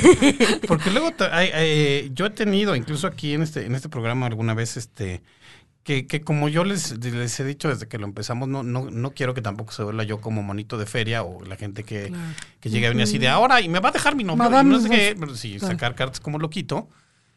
[0.68, 4.52] Porque luego hay- hay- yo he tenido, incluso aquí en este, en este programa alguna
[4.52, 5.22] vez, este,
[5.86, 9.10] que, que como yo les, les he dicho desde que lo empezamos, no, no, no
[9.12, 12.24] quiero que tampoco se vuelva yo como monito de feria o la gente que, Claro.
[12.58, 14.48] que llegue a venir así de ahora y me va a dejar mi nombre.
[14.48, 15.74] Madame, y no sé qué, pero sí, claro.
[15.74, 16.88] sacar cartas como loquito,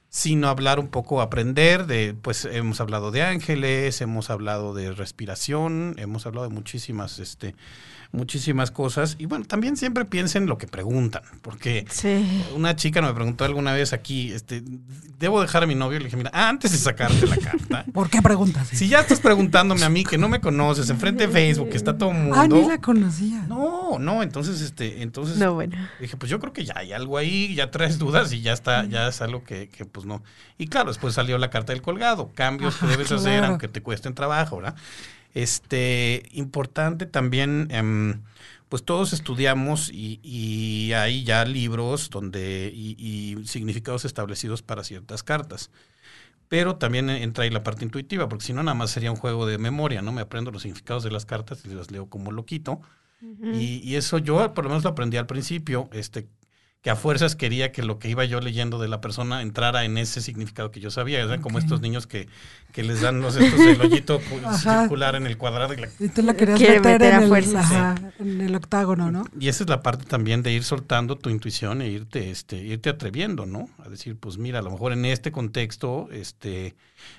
[0.10, 5.94] sino hablar un poco, aprender de, pues hemos hablado de ángeles, hemos hablado de respiración,
[6.00, 7.54] hemos hablado de muchísimas, este,
[8.12, 9.16] muchísimas cosas.
[9.20, 12.44] Y bueno, también siempre piensen lo que preguntan, porque Sí.
[12.56, 14.64] una chica me preguntó alguna vez aquí, este,
[15.20, 16.00] ¿debo dejar a mi novio?
[16.00, 18.68] Le dije, mira, antes de sacarte la carta, ¿Por qué preguntas?
[18.70, 21.98] si ya estás preguntándome a mí que no me conoces, enfrente de Facebook, que está
[21.98, 22.36] todo mundo.
[22.36, 23.46] Ah, ni la conocía.
[23.48, 25.78] No, no, entonces, este, entonces No, bueno.
[26.00, 28.86] dije, pues yo creo que ya hay algo ahí, ya traes dudas y ya está,
[28.86, 30.24] ya es algo que, que, pues no.
[30.58, 33.82] Y claro, después salió la carta del colgado, cambios Ajá, que debes hacer aunque te
[33.82, 34.76] cuesten trabajo, ¿verdad?
[35.34, 38.22] Este, importante también, em,
[38.70, 45.24] pues todos estudiamos y, y hay ya libros donde, y, y significados establecidos para ciertas
[45.24, 45.72] cartas.
[46.48, 49.46] Pero también entra ahí la parte intuitiva, porque si no, nada más sería un juego
[49.46, 50.12] de memoria, ¿no?
[50.12, 52.82] Me aprendo los significados de las cartas y las leo como loquito.
[53.52, 56.30] Y, y eso yo por lo menos lo aprendí al principio, este,
[56.82, 59.98] que a fuerzas quería que lo que iba yo leyendo de la persona entrara en
[59.98, 61.20] ese significado que yo sabía.
[61.20, 61.42] ¿verdad?
[61.42, 62.30] Como estos niños que,
[62.72, 64.22] que les dan los estos el hoyito
[64.56, 65.74] circular en el cuadrado.
[65.74, 65.90] Y, la...
[66.00, 69.26] y tú la querías meter, en, el, ajá, en, el, octágono, ¿no?
[69.38, 72.90] Y esa es la parte también de ir soltando tu intuición e irte, este, irte
[72.90, 73.70] atreviendo, ¿no?
[73.84, 76.76] A decir, pues mira, a lo mejor en este contexto, este,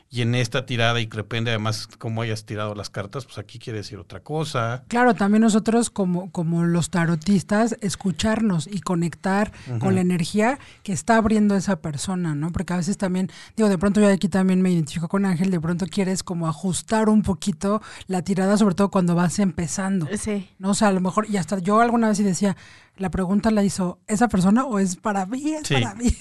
[0.08, 3.78] y en esta tirada, y depende además cómo hayas tirado las cartas, pues aquí quiere
[3.78, 4.84] decir otra cosa.
[4.88, 11.16] Claro, también nosotros como, como los tarotistas, escucharnos y conectar con la energía que está
[11.16, 12.52] abriendo esa persona, ¿no?
[12.52, 15.60] Porque a veces también, digo, de pronto yo aquí también me identifico con Ángel, de
[15.60, 20.08] pronto quieres como ajustar un poquito la tirada, sobre todo cuando vas empezando.
[20.16, 20.48] Sí.
[20.58, 20.70] ¿no?
[20.70, 22.56] O sea, a lo mejor, y hasta yo alguna vez decía,
[22.96, 26.14] la pregunta la hizo esa persona o es para mí, es para mí.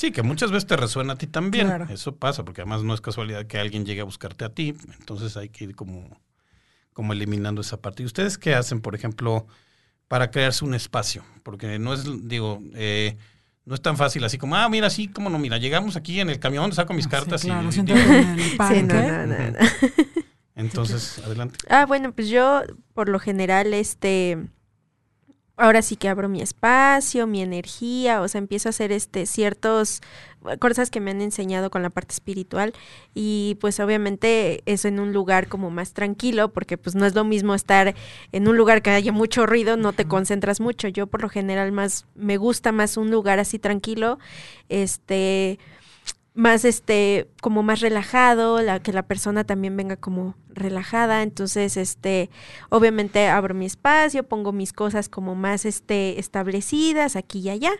[0.00, 1.70] Sí, que muchas veces te resuena a ti también.
[1.90, 4.74] Eso pasa, porque además no es casualidad que alguien llegue a buscarte a ti.
[4.98, 6.18] Entonces hay que ir como,
[6.94, 8.02] como eliminando esa parte.
[8.02, 9.46] ¿Y ustedes qué hacen, por ejemplo,
[10.10, 11.22] para crearse un espacio?
[11.44, 13.16] Porque no es, digo, eh,
[13.64, 16.30] no es tan fácil así como, ah, mira, así como no, mira, llegamos aquí en
[16.30, 17.50] el camión, saco mis cartas y...
[20.56, 21.58] Entonces, adelante.
[21.68, 24.36] Ah, bueno, pues yo por lo general, este
[25.60, 30.00] ahora sí que abro mi espacio, mi energía, o sea, empiezo a hacer este ciertos
[30.58, 32.72] cosas que me han enseñado con la parte espiritual
[33.14, 37.24] y pues obviamente es en un lugar como más tranquilo porque pues no es lo
[37.24, 37.94] mismo estar
[38.32, 40.88] en un lugar que haya mucho ruido, no te concentras mucho.
[40.88, 44.18] Yo por lo general más me gusta más un lugar así tranquilo,
[44.68, 45.58] este
[46.40, 51.22] más este como más relajado la que la persona también venga como relajada.
[51.22, 52.30] Entonces este
[52.70, 57.72] obviamente abro mi espacio pongo mis cosas como más este establecidas aquí y allá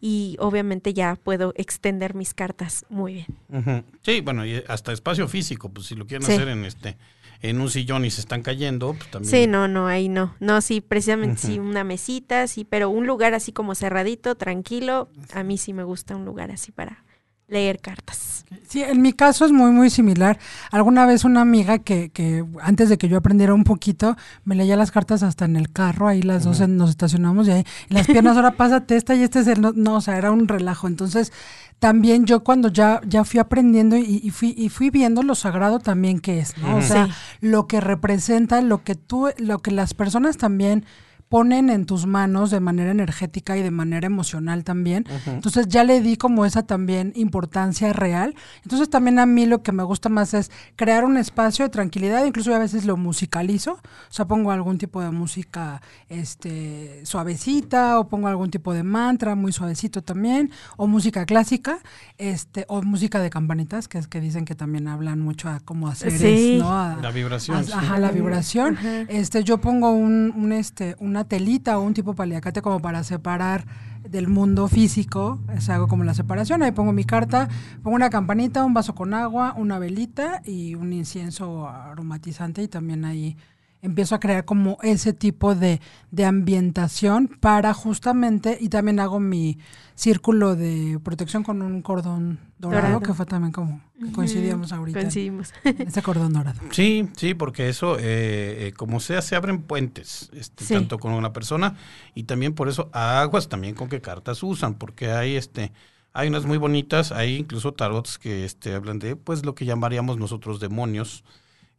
[0.00, 3.84] y obviamente ya puedo extender mis cartas muy bien.
[4.02, 6.96] Sí bueno y hasta espacio físico pues si lo quieren hacer en este
[7.42, 10.34] en un sillón y se están cayendo pues también sí no no ahí no.
[10.40, 15.42] No sí precisamente sí una mesita sí pero un lugar así como cerradito tranquilo a
[15.42, 17.04] mí sí me gusta un lugar así para
[17.48, 18.44] leer cartas.
[18.68, 20.38] Sí, en mi caso es muy, muy similar.
[20.70, 24.76] Alguna vez una amiga que, que antes de que yo aprendiera un poquito, me leía
[24.76, 28.36] las cartas hasta en el carro, ahí las dos nos estacionamos y ahí, las piernas,
[28.36, 30.86] ahora pásate esta y este es el, no, o sea, era un relajo.
[30.86, 31.32] Entonces,
[31.78, 36.20] también yo cuando ya, ya fui aprendiendo y, fui, y fui viendo lo sagrado también
[36.20, 36.76] que es, ¿no?
[36.76, 37.08] O sea,
[37.40, 40.84] lo que representa, lo que tú, lo que las personas también
[41.28, 45.04] ponen en tus manos de manera energética y de manera emocional también.
[45.26, 48.34] Entonces ya le di como esa también importancia real.
[48.62, 52.24] Entonces también a mí lo que me gusta más es crear un espacio de tranquilidad,
[52.24, 58.08] incluso a veces lo musicalizo, o sea, pongo algún tipo de música este suavecita o
[58.08, 61.78] pongo algún tipo de mantra muy suavecito también o música clásica,
[62.18, 65.88] este o música de campanitas, que es que dicen que también hablan mucho a cómo
[65.88, 66.12] hacer
[66.58, 67.00] ¿no?
[67.00, 67.64] la vibración.
[67.72, 68.78] ajá, la vibración.
[69.08, 73.02] Este yo pongo un, un este un una telita o un tipo paliacate como para
[73.02, 73.64] separar
[74.06, 77.48] del mundo físico, es hago como la separación, ahí pongo mi carta,
[77.82, 83.06] pongo una campanita, un vaso con agua, una velita y un incienso aromatizante y también
[83.06, 83.38] ahí
[83.80, 89.58] empiezo a crear como ese tipo de, de ambientación para justamente, y también hago mi
[89.96, 93.80] círculo de protección con un cordón dorado, que fue también como
[94.14, 95.00] coincidíamos ahorita.
[95.00, 95.52] Coincidimos.
[95.64, 96.60] ese cordón dorado.
[96.70, 101.32] Sí, sí, porque eso, eh, eh, como sea, se abren puentes, este, tanto con una
[101.32, 101.76] persona
[102.14, 105.72] y también por eso aguas también con qué cartas usan, porque hay este...
[106.18, 110.16] Hay unas muy bonitas, hay incluso tarots que este, hablan de pues lo que llamaríamos
[110.16, 111.24] nosotros demonios,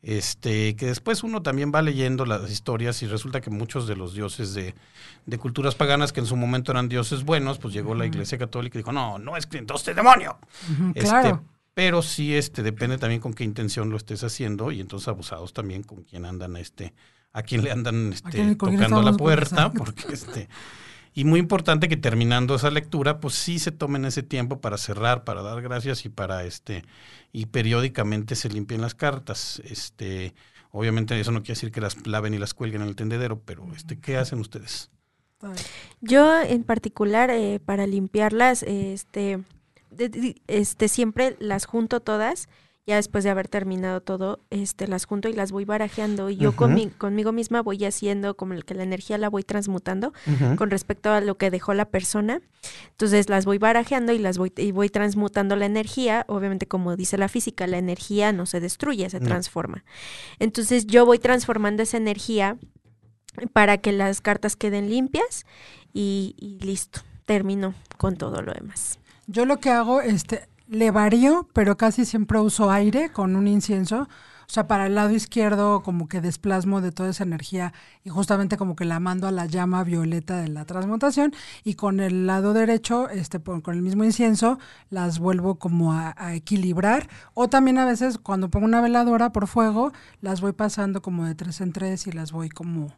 [0.02, 4.14] este, que después uno también va leyendo las historias y resulta que muchos de los
[4.14, 4.76] dioses de,
[5.38, 8.82] culturas paganas que en su momento eran dioses buenos, pues llegó la iglesia católica y
[8.82, 10.38] dijo, no, no es este demonio.
[10.96, 11.36] este,
[11.74, 15.84] Pero sí, este, depende también con qué intención lo estés haciendo y entonces abusados también
[15.84, 16.94] con quién andan, este,
[17.34, 20.48] a quién le andan este, tocando la puerta, porque este...
[21.18, 25.24] Y muy importante que terminando esa lectura, pues sí se tomen ese tiempo para cerrar,
[25.24, 26.84] para dar gracias y para este
[27.32, 29.60] y periódicamente se limpien las cartas.
[29.66, 30.36] Este,
[30.70, 33.66] obviamente eso no quiere decir que las laven y las cuelguen en el tendedero, pero
[33.76, 34.92] este, ¿qué hacen ustedes?
[36.02, 39.40] Yo en particular eh, para limpiarlas, este,
[40.46, 42.48] este siempre las junto todas
[42.88, 46.30] ya después de haber terminado todo, este, las junto y las voy barajeando.
[46.30, 50.14] Y yo conmigo misma voy haciendo como el que la energía la voy transmutando
[50.56, 52.42] con respecto a lo que dejó la persona.
[52.92, 56.24] Entonces las voy barajeando y las voy, y voy transmutando la energía.
[56.30, 59.84] Obviamente, como dice la física, la energía no se destruye, se transforma.
[60.40, 62.58] Entonces yo voy transformando esa energía
[63.52, 65.46] para que las cartas queden limpias
[65.94, 67.02] y, y listo.
[67.26, 68.98] Termino con todo lo demás.
[69.26, 74.08] Yo lo que hago, este, le varío, pero casi siempre uso aire con un incienso.
[74.50, 77.74] O sea, para el lado izquierdo como que desplasmo de toda esa energía
[78.06, 81.34] y justamente como que la mando a la llama violeta de la transmutación
[81.66, 84.58] y con el lado derecho, este, con el mismo incienso,
[84.90, 87.10] las vuelvo como a, a equilibrar.
[87.34, 91.36] O también a veces cuando pongo una veladora por fuego, las voy pasando como de
[91.36, 92.94] tres en tres y las voy como,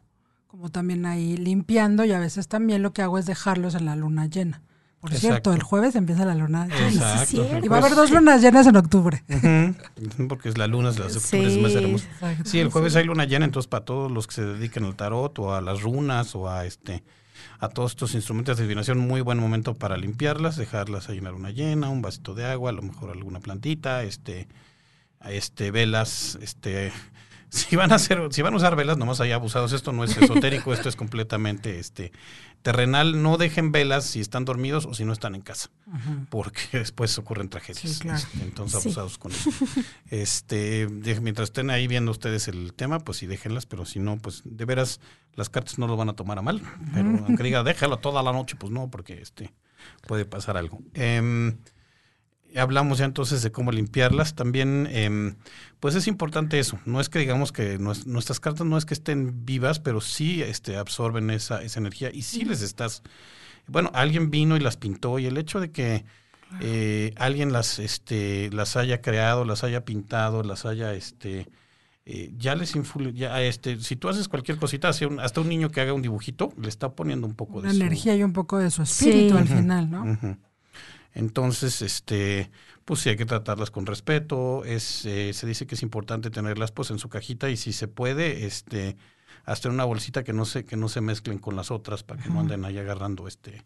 [0.46, 3.96] como también ahí limpiando y a veces también lo que hago es dejarlos en la
[3.96, 4.62] luna llena.
[5.00, 5.26] Por Exacto.
[5.28, 6.88] cierto, el jueves empieza la luna llena.
[6.88, 7.24] Exacto.
[7.26, 9.22] sí, Y va a haber dos lunas llenas en octubre.
[10.28, 11.78] Porque la luna, es las de octubre, es más Sí.
[11.78, 12.04] hermoso.
[12.44, 15.38] Sí, el jueves hay luna llena, entonces para todos los que se dediquen al tarot
[15.38, 17.02] o a las runas o a este
[17.58, 21.30] a todos estos instrumentos de adivinación, muy buen momento para limpiarlas, dejarlas ahí en la
[21.30, 24.48] luna llena, un vasito de agua, a lo mejor alguna plantita, este,
[25.28, 26.90] este, velas, este,
[27.50, 30.16] si van a hacer, si van a usar velas, nomás hay abusados, esto no es
[30.16, 32.12] esotérico, esto es completamente este
[32.62, 35.70] terrenal, no dejen velas si están dormidos o si no están en casa,
[36.28, 37.80] porque después ocurren tragedias.
[37.94, 38.18] Sí, claro.
[38.18, 38.88] este, entonces Sí.
[38.88, 39.50] abusados con eso.
[40.10, 40.86] Este,
[41.20, 44.64] mientras estén ahí viendo ustedes el tema, pues sí déjenlas, pero si no, pues de
[44.64, 45.00] veras
[45.34, 46.60] las cartas no lo van a tomar a mal.
[46.92, 49.52] Pero aunque diga déjalo toda la noche, pues no, porque este
[50.06, 50.80] puede pasar algo.
[50.94, 51.58] Em,
[52.56, 54.34] hablamos ya entonces de cómo limpiarlas.
[54.34, 55.36] También, em,
[55.80, 56.78] pues es importante eso.
[56.86, 60.42] No es que digamos que nues- nuestras cartas no es que estén vivas, pero sí
[60.42, 63.02] este, absorben esa, esa energía y sí les estás.
[63.66, 66.04] Bueno, alguien vino y las pintó y el hecho de que
[66.60, 71.46] eh, alguien las, este, las haya creado, las haya pintado, las haya, este,
[72.06, 75.80] eh, ya les influye, ya, este, si tú haces cualquier cosita, hasta un niño que
[75.80, 78.58] haga un dibujito, le está poniendo un poco Una de su- energía y un poco
[78.58, 79.38] de su espíritu Sí.
[79.40, 80.02] al final, ¿no?
[80.02, 80.36] ujú.
[81.12, 82.50] Entonces, este,
[82.84, 84.64] pues sí hay que tratarlas con respeto.
[84.64, 87.88] Es, eh, se dice que es importante tenerlas pues en su cajita y si se
[87.88, 88.96] puede, este,
[89.44, 92.22] hasta en una bolsita que no se, que no se mezclen con las otras para
[92.22, 93.64] que no anden ahí agarrando este.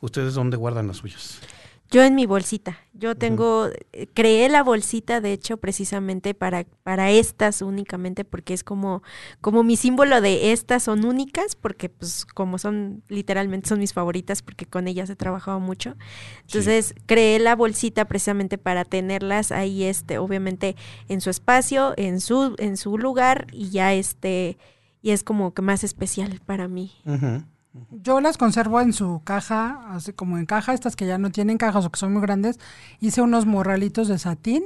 [0.00, 1.40] ¿Ustedes dónde guardan las suyas?
[1.90, 2.78] Yo en mi bolsita.
[2.92, 8.64] Yo tengo, eh, creé la bolsita, de hecho, precisamente para, para estas únicamente, porque es
[8.64, 9.02] como,
[9.40, 14.42] como mi símbolo de estas son únicas, porque pues como son, literalmente son mis favoritas,
[14.42, 15.94] porque con ellas he trabajado mucho.
[16.42, 20.74] Entonces, creé la bolsita precisamente para tenerlas ahí, este, obviamente,
[21.08, 24.58] en su espacio, en su, en su lugar, y ya este,
[25.02, 26.92] y es como que más especial para mí.
[27.90, 31.58] Yo las conservo en su caja, así como en caja, estas que ya no tienen
[31.58, 32.58] cajas o que son muy grandes.
[33.00, 34.64] Hice unos morralitos de satín,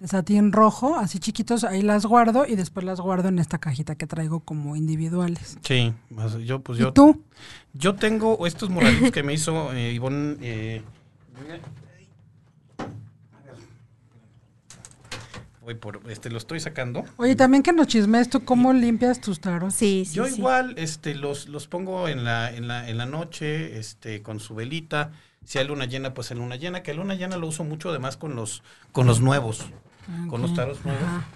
[0.00, 3.94] de satín rojo, así chiquitos, ahí las guardo y después las guardo en esta cajita
[3.96, 5.58] que traigo como individuales.
[5.62, 7.22] Sí, más- yo pues ¿Y yo, tú?
[7.74, 10.36] yo tengo estos moralitos que me hizo eh, Ivonne.
[10.40, 10.82] eh,
[11.40, 11.60] voy a-
[15.68, 17.04] voy por, este, lo estoy sacando.
[17.18, 19.74] Oye, también que nos chismes tú cómo limpias tus taros.
[19.74, 20.38] Sí, sí, Yo sí.
[20.38, 24.54] igual, este, los, los pongo en la, en la, en la noche, este, con su
[24.54, 25.12] velita.
[25.44, 28.16] Si hay luna llena, pues en luna llena, que luna llena lo uso mucho además
[28.16, 29.66] con los, con los nuevos,
[30.30, 31.02] con los taros nuevos.
[31.02, 31.26] Ajá.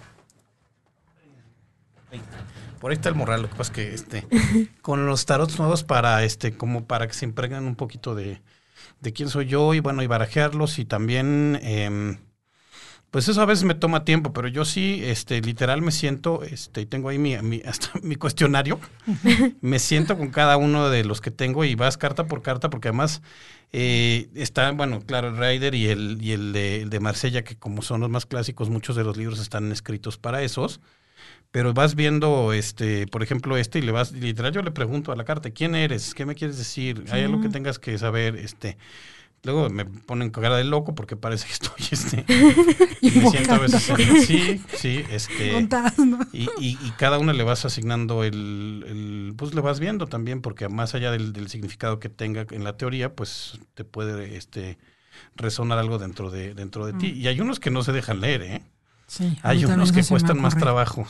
[2.81, 4.27] Por ahí está el morral, lo que pasa es que este,
[4.83, 8.41] con los tarots nuevos para este, como para que se impregnen un poquito de,
[9.01, 12.19] de quién soy yo y bueno, y barajearlos y también em,
[13.13, 16.81] pues eso a veces me toma tiempo, pero yo sí, este, literal me siento, este,
[16.81, 18.81] y tengo ahí mi, mi- hasta mi cuestionario,
[19.61, 22.89] me siento con cada uno de los que tengo y vas carta por carta, porque
[22.89, 23.23] además
[23.73, 27.57] eh, está, bueno, claro, el Rider y el, y el de, el de Marsella, que
[27.57, 30.81] como son los más clásicos, muchos de los libros están escritos para esos.
[31.51, 35.17] Pero vas viendo, este, por ejemplo, este, y le vas, literal, yo le pregunto a
[35.17, 36.15] la carta, ¿quién eres?
[36.15, 37.05] ¿Qué me quieres decir?
[37.11, 38.37] ¿Hay algo que tengas que saber?
[38.37, 38.79] Este,
[39.45, 42.25] luego me ponen cara de loco porque parece que estoy, este,
[43.01, 45.59] y me siento a veces, en- sí, sí, este,
[46.33, 50.41] y, y, y cada una le vas asignando el, el- pues le vas viendo también,
[50.43, 54.79] porque más allá del, del significado que tenga en la teoría, pues te puede, este,
[55.37, 57.09] resonar algo dentro de, dentro de ti.
[57.09, 58.63] Y hay unos que no se dejan leer, ¿eh?
[59.07, 61.07] Sí, Hay unos que cuestan más trabajo.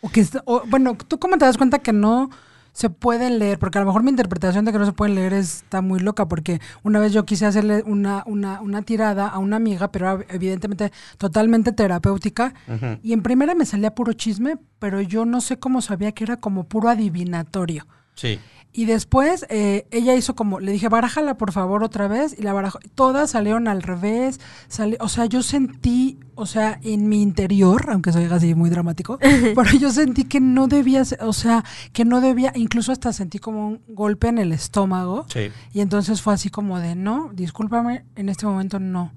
[0.00, 2.30] O que, o, bueno, ¿tú cómo te das cuenta que no
[2.72, 3.58] se pueden leer?
[3.58, 6.26] Porque a lo mejor mi interpretación de que no se pueden leer está muy loca,
[6.26, 10.24] porque una vez yo quise hacerle una, una, una tirada a una amiga, pero era
[10.30, 12.54] evidentemente totalmente terapéutica,
[13.02, 16.38] y en primera me salía puro chisme, pero yo no sé cómo sabía que era
[16.38, 17.86] como puro adivinatorio.
[18.14, 18.38] Sí.
[18.74, 22.54] Y después eh, ella hizo como, le dije, barájala por favor otra vez, y la
[22.54, 22.78] barajó.
[22.94, 28.12] Todas salieron al revés, sale, o sea, yo sentí, o sea, en mi interior, aunque
[28.12, 29.18] soy así muy dramático,
[29.54, 33.38] pero yo sentí que no debía, ser- o sea, que no debía, incluso hasta sentí
[33.38, 35.26] como un golpe en el estómago.
[35.28, 35.50] Sí.
[35.74, 39.12] Y entonces fue así como de, no, discúlpame, en este momento no.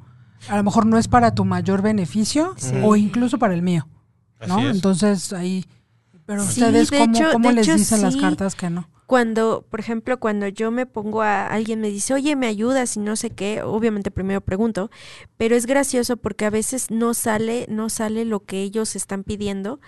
[0.50, 2.74] A lo mejor no es para tu mayor beneficio Sí.
[2.84, 3.88] o incluso para el mío,
[4.48, 4.58] ¿no?
[4.58, 4.76] Así es.
[4.76, 5.66] Entonces ahí,
[6.26, 8.90] pero Sí, ustedes, de ¿cómo, hecho- cómo les hecho, dicen las cartas que no?
[9.06, 13.00] Cuando, por ejemplo, cuando yo me pongo a alguien me dice, oye, me ayudas y
[13.00, 14.90] no sé qué, obviamente primero pregunto,
[15.38, 19.80] pero es gracioso porque a veces no sale, no sale lo que ellos están pidiendo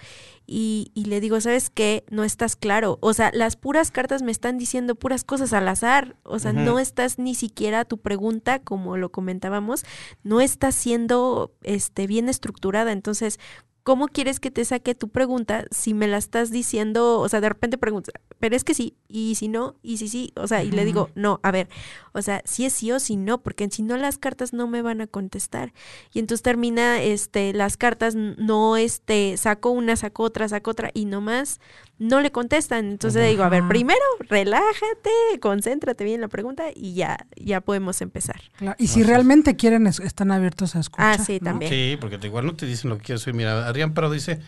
[0.46, 2.06] y, y le digo, ¿sabes qué?
[2.10, 3.00] No estás claro.
[3.02, 6.16] O sea, las puras cartas me están diciendo puras cosas al azar.
[6.24, 9.84] O sea, no estás ni siquiera tu pregunta, como lo comentábamos,
[10.24, 12.94] no está siendo este, bien estructurada.
[12.94, 13.40] Entonces,
[13.88, 17.22] ¿cómo quieres que te saque tu pregunta si me la estás diciendo?
[17.22, 20.34] O sea, de repente preguntas, pero es que sí, y si no, y si sí,
[20.36, 21.70] o sea, y le digo, no, a ver,
[22.12, 24.82] o sea, si es sí o si no, porque si no las cartas no me
[24.82, 25.72] van a contestar.
[26.14, 31.06] Y entonces termina, este, las cartas, no, este, saco una, saco otra, saco otra, y
[31.06, 31.62] nomás
[31.98, 32.88] no le contestan.
[32.90, 37.62] Entonces le digo, a ver, primero, relájate, concéntrate bien en la pregunta y ya, ya
[37.62, 38.42] podemos empezar.
[38.58, 41.20] Claro, Y si realmente quieren, es- están abiertos a escuchar.
[41.20, 41.46] Ah, sí, ¿no?
[41.52, 41.72] también.
[41.72, 43.36] Sí, porque igual no te dicen lo que quieres oír.
[43.36, 44.40] Mira, Adrián Pero dice,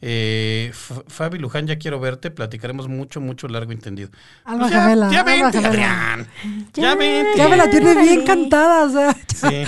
[0.00, 0.72] eh,
[1.08, 4.08] Fabi Luján, ya quiero verte, platicaremos mucho, mucho, largo y entendido.
[4.44, 5.68] Alma Pues ya, gemela, ya vente, gemela.
[6.14, 6.26] Adrián.
[6.74, 7.32] Ya, Ya, vente.
[7.38, 9.14] Ya me la tiene bien cantada, o sea.
[9.34, 9.64] Sí.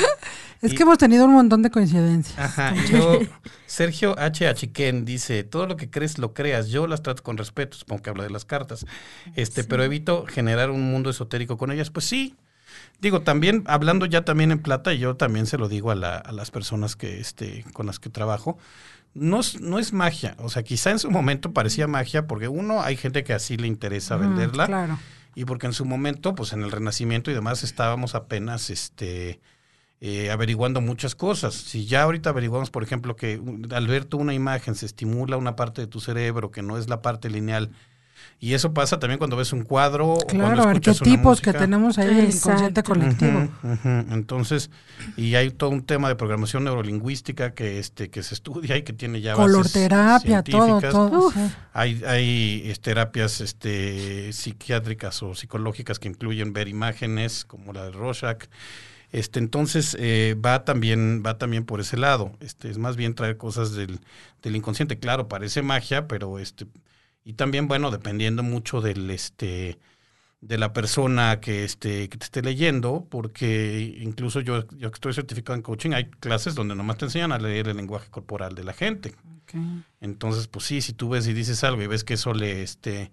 [0.63, 2.39] Es Y- que hemos tenido un montón de coincidencias.
[2.39, 3.19] Ajá, y luego
[3.67, 4.47] Sergio H.
[4.47, 8.11] Achiquén dice, todo lo que crees lo creas, yo las trato con respeto, supongo que
[8.11, 8.85] habla de las cartas,
[9.37, 12.37] este, pero evito generar un mundo esotérico con ellas, pues sí.
[13.01, 16.19] Digo, también, hablando ya también en plata, y yo también se lo digo a, la-
[16.19, 18.59] a las personas que, este, con las que trabajo,
[19.15, 22.83] no es, no es magia, o sea, quizá en su momento parecía magia, porque uno,
[22.83, 24.99] hay gente que así le interesa Mm, venderla, Claro.
[25.35, 29.41] y porque en su momento, pues en el Renacimiento y demás, estábamos apenas este,
[30.01, 31.55] eh, averiguando muchas cosas.
[31.55, 33.41] Si ya ahorita averiguamos, por ejemplo, que
[33.73, 36.89] al ver tú una imagen se estimula una parte de tu cerebro que no es
[36.89, 37.71] la parte lineal,
[38.43, 41.53] y eso pasa también cuando ves un cuadro o cuando Claro, escuchas una arquetipos que
[41.53, 43.49] tenemos ahí en el inconsciente colectivo.
[43.85, 44.71] Entonces,
[45.17, 48.95] y hay todo un tema de programación neurolingüística que este que se estudia y que
[48.95, 50.93] tiene ya bases Colorterapia, todo, científicas.
[50.93, 51.31] todo.
[51.33, 51.41] Sí.
[51.75, 57.91] Hay, hay este, terapias este, psiquiátricas o psicológicas que incluyen ver imágenes, como la de
[57.93, 58.47] Rorschach.
[59.13, 62.33] Este, entonces eh, va también va también por ese lado.
[62.41, 64.01] Este, es más bien traer cosas del,
[64.43, 64.99] del inconsciente.
[64.99, 66.67] Claro, parece magia, pero este
[67.25, 69.79] y también bueno dependiendo mucho del este
[70.41, 75.13] de la persona que este que te esté leyendo, porque incluso yo, yo que estoy
[75.13, 78.65] certificado en coaching, hay clases donde nomás te enseñan a leer el lenguaje corporal de
[78.65, 79.15] la gente.
[80.01, 83.11] Entonces, pues sí, si tú ves y dices algo y ves que eso le, este,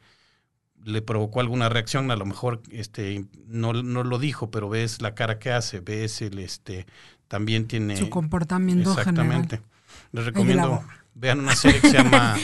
[0.83, 5.15] le provocó alguna reacción, a lo mejor este, no, no lo dijo, pero ves la
[5.15, 6.85] cara que hace, ves el, este,
[7.27, 7.97] también tiene...
[7.97, 9.57] Su comportamiento Exactamente.
[9.57, 9.77] general.
[10.11, 10.83] Les recomiendo.
[11.19, 12.37] Vean una serie que se llama...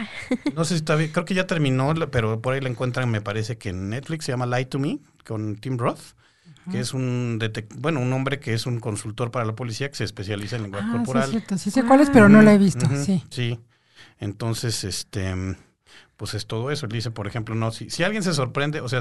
[0.54, 3.20] no sé si está bien, creo que ya terminó, pero por ahí la encuentran, me
[3.20, 6.00] parece que en Netflix, se llama Lie to Me, con Tim Roth.
[6.70, 7.38] que es un
[7.76, 10.86] bueno, un hombre que es un consultor para la policía que se especializa en lenguaje
[10.88, 11.30] Ah, sí, es corporal.
[11.30, 11.58] cierto.
[11.58, 12.86] Sí sé cuál es, pero no la he visto.
[13.04, 13.22] Sí.
[13.30, 13.58] Sí.
[14.18, 15.34] Entonces, este,
[16.16, 16.86] pues es todo eso.
[16.86, 19.00] Él dice, por ejemplo, no, si, si alguien se sorprende, o sea,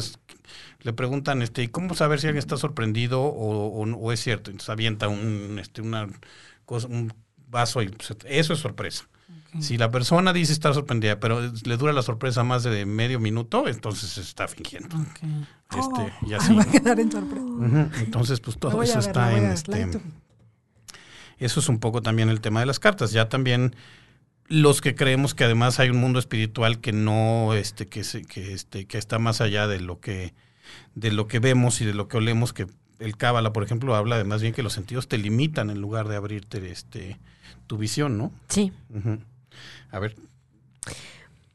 [0.81, 4.49] le preguntan, este, ¿y cómo saber si alguien está sorprendido o, o- o es cierto?
[4.51, 6.07] Entonces avienta un, este, una
[6.65, 7.13] cosa, un
[7.47, 9.05] vaso y pues, eso es sorpresa.
[9.59, 13.67] Si la persona dice estar sorprendida, pero le dura la sorpresa más de medio minuto,
[13.67, 14.95] entonces se está fingiendo.
[14.95, 15.19] Ok.
[15.77, 16.55] Este, y Ay, así.
[16.55, 17.89] va a quedar en sorpresa.
[17.99, 20.01] Entonces, pues todo eso ver, está en este.
[21.39, 23.11] Eso es un poco también el tema de las cartas.
[23.11, 23.75] Ya también
[24.47, 28.53] los que creemos que además hay un mundo espiritual que no, este, que se, que
[28.53, 30.33] este, que está más allá de lo que,
[30.95, 32.67] de lo que vemos y de lo que olemos, que
[32.99, 36.07] el Cábala, por ejemplo, habla de más bien que los sentidos te limitan en lugar
[36.07, 37.17] de abrirte este
[37.67, 38.31] tu visión, ¿no?
[38.47, 38.71] Sí.
[39.91, 40.15] A ver,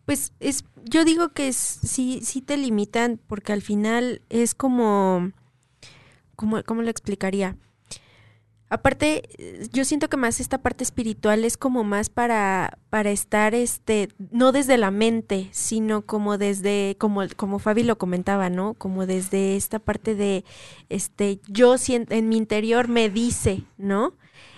[0.04, 5.32] Pues es, yo digo que es, sí, sí te limitan porque al final es como,
[6.36, 7.56] como, ¿cómo lo explicaría?
[8.70, 13.54] Aparte, eh, yo siento que más esta parte espiritual es como más para, para estar,
[13.54, 18.74] este, no desde la mente, sino como desde, como, como Fabi lo comentaba, ¿no?
[18.74, 20.44] Como desde esta parte de,
[20.88, 24.14] este, yo siento, en mi interior me dice, ¿no?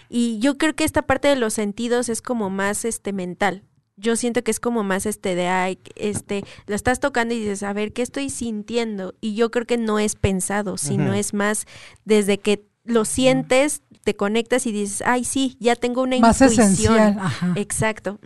[0.09, 3.64] Y yo creo que esta parte de los sentidos es como más, este, mental.
[3.97, 7.62] Yo siento que es como más este de, ay, este, lo estás tocando y dices,
[7.62, 9.14] a ver, ¿qué estoy sintiendo?
[9.23, 11.66] Y yo creo que no es pensado, sino es más
[12.05, 16.64] desde que lo sientes, te conectas y dices, ay, sí, ya tengo una Más intuición.
[16.64, 17.19] esencial.
[17.21, 17.53] Ajá.
[17.57, 18.21] Exacto.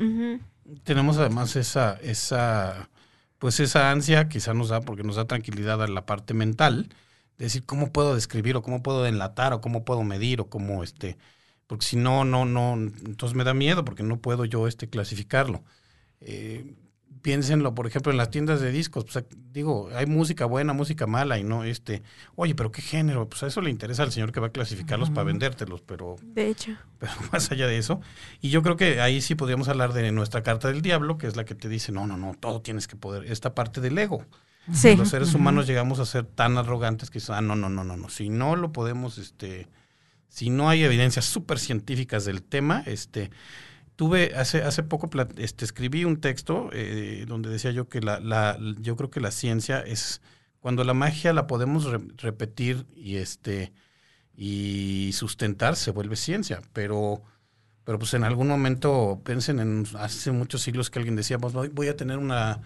[0.84, 2.90] tenemos además esa, esa,
[3.38, 6.90] pues esa ansia, quizá nos da, porque nos da tranquilidad a la parte mental,
[7.38, 10.84] de decir cómo puedo describir o cómo puedo enlatar o cómo puedo medir o cómo
[10.84, 11.16] este,
[11.66, 15.64] porque si no, no, no, entonces me da miedo porque no puedo yo este clasificarlo.
[16.20, 16.74] Eh,
[17.22, 21.38] piénsenlo, por ejemplo, en las tiendas de discos, pues, digo, hay música buena, música mala
[21.38, 22.02] y no, este,
[22.34, 25.10] oye, pero qué género, pues a eso le interesa al señor que va a clasificarlos
[25.10, 26.76] para vendértelos, pero De hecho.
[26.98, 28.00] pero más allá de eso.
[28.40, 31.36] Y yo creo que ahí sí podríamos hablar de nuestra carta del diablo, que es
[31.36, 34.24] la que te dice, no, no, no, todo tienes que poder, esta parte del ego.
[34.72, 34.94] Sí.
[34.96, 37.96] Los seres humanos llegamos a ser tan arrogantes que dicen, ah, no, no, no, no,
[37.96, 38.08] no.
[38.08, 39.66] Si no lo podemos, este,
[40.28, 43.30] si no hay evidencias súper científicas del tema, este,
[44.00, 48.58] tuve, hace, hace poco este, escribí un texto eh, donde decía yo que la, la,
[48.80, 50.22] yo creo que la ciencia es,
[50.58, 53.74] cuando la magia la podemos re- repetir y este,
[54.34, 57.20] y sustentar, se vuelve ciencia, pero...
[57.84, 61.88] Pero pues en algún momento, piensen en hace muchos siglos que alguien decía, pues voy
[61.88, 62.60] a tener una,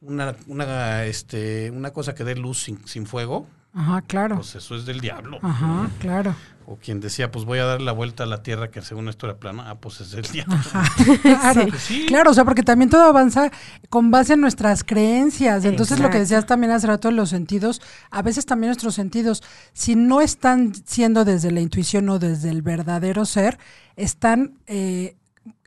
[0.00, 4.36] una, una, este, una cosa que dé luz sin, sin fuego, Ajá, claro.
[4.36, 5.38] pues eso es del diablo.
[5.42, 6.34] Ajá, claro.
[6.66, 9.26] O quien decía, pues voy a dar la vuelta a la Tierra, que según esto
[9.26, 10.56] era plana, ah, pues es del diablo.
[11.22, 12.06] Claro, sí.
[12.06, 13.50] claro, o sea, porque también todo avanza
[13.88, 15.64] con base en nuestras creencias.
[15.64, 19.42] Entonces, lo que decías también hace rato de los sentidos, a veces también nuestros sentidos,
[19.72, 23.58] si no están siendo desde la intuición o desde el verdadero ser,
[23.96, 25.16] están eh,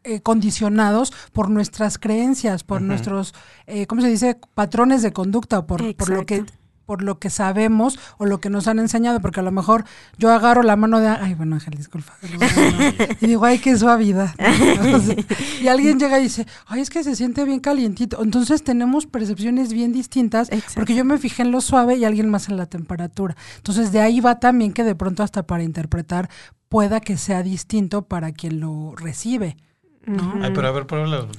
[0.05, 3.33] eh, condicionados por nuestras creencias, por nuestros,
[3.67, 4.37] eh, ¿cómo se dice?
[4.53, 6.43] Patrones de conducta, o por, por lo que.
[6.85, 9.85] Por lo que sabemos o lo que nos han enseñado, porque a lo mejor
[10.17, 12.13] yo agarro la mano de, ay, bueno, Ángel, disculpa,
[13.21, 14.33] y digo, ay, qué suavidad.
[15.61, 18.21] Y alguien llega y dice, ay, es que se siente bien calientito.
[18.21, 20.73] Entonces tenemos percepciones bien distintas, Exacto.
[20.75, 23.35] porque yo me fijé en lo suave y alguien más en la temperatura.
[23.57, 26.29] Entonces de ahí va también que de pronto hasta para interpretar
[26.69, 29.57] pueda que sea distinto para quien lo recibe.
[30.05, 30.39] ¿No?
[30.41, 31.27] Ay, pero a ver, pruébala.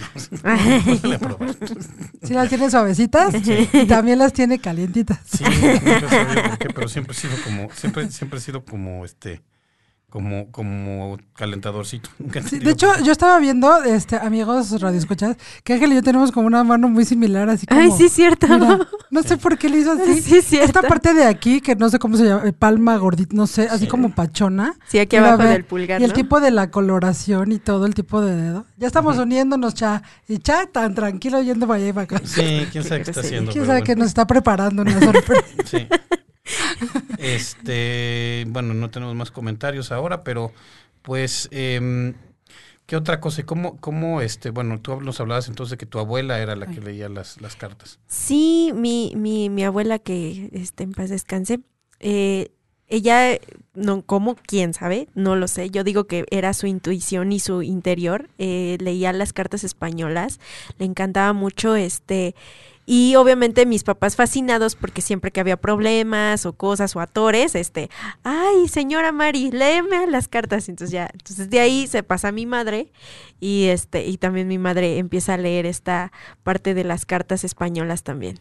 [2.22, 5.20] Sí las tiene suavecitas y también las tiene calientitas.
[5.24, 9.04] Sí, nunca sabía por qué, pero siempre he sido como, siempre, siempre he sido como
[9.04, 9.42] este,
[10.14, 12.08] como, como calentadorcito.
[12.48, 16.46] Sí, de hecho, yo estaba viendo, este, amigos radioescuchas, que Ángel y yo tenemos como
[16.46, 17.80] una mano muy similar, así como.
[17.80, 18.46] Ay, sí, cierto.
[18.46, 18.78] mira,
[19.10, 20.22] no sé por qué le hizo así.
[20.22, 20.66] Sí, cierto.
[20.66, 23.62] Esta parte de aquí, que no sé cómo se llama, eh, palma gordita, no sé,
[23.66, 23.88] así Sí.
[23.88, 24.74] como pachona.
[24.86, 26.14] Sí, aquí abajo del pulgar, Y el ¿no?
[26.14, 28.66] tipo de la coloración y todo el tipo de dedo.
[28.76, 30.02] Ya estamos uniéndonos, cha.
[30.28, 32.20] Y cha, tan tranquilo yendo para allá y para acá.
[32.24, 33.50] Sí, quién sabe qué está haciendo.
[33.50, 33.86] ¿Quién sabe bueno.
[33.86, 35.42] que nos está preparando una sorpresa?
[35.64, 35.88] Sí.
[37.24, 40.52] Este, bueno, no tenemos más comentarios ahora, pero
[41.02, 42.14] pues, em,
[42.86, 43.40] ¿qué otra cosa?
[43.40, 46.66] ¿Y ¿Cómo, cómo, este, bueno, tú nos hablabas entonces de que tu abuela era la
[46.66, 47.98] que leía las, las cartas.
[48.06, 51.60] Sí, mi, mi, mi abuela que este, en paz descanse,
[52.00, 52.50] eh,
[52.86, 53.38] ella,
[53.74, 54.36] no, ¿cómo?
[54.36, 55.08] ¿Quién sabe?
[55.14, 55.70] No lo sé.
[55.70, 58.28] Yo digo que era su intuición y su interior.
[58.38, 60.38] eh, leía las cartas españolas,
[60.78, 62.34] le encantaba mucho este...
[62.86, 67.88] Y obviamente mis papás fascinados porque siempre que había problemas o cosas o atores, este,
[68.22, 70.68] ay, señora Mari, léeme las cartas.
[70.68, 72.92] Entonces ya, entonces de ahí se pasa a mi madre
[73.40, 76.12] y este, y también mi madre empieza a leer esta
[76.42, 78.40] parte de las cartas españolas también.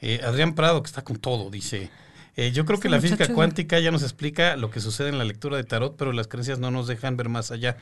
[0.00, 1.90] Eh, Adrián Prado, que está con todo, dice,
[2.36, 5.18] eh, yo creo que Este la física cuántica ya nos explica lo que sucede en
[5.18, 7.76] la lectura de tarot, pero las creencias no nos dejan ver más allá.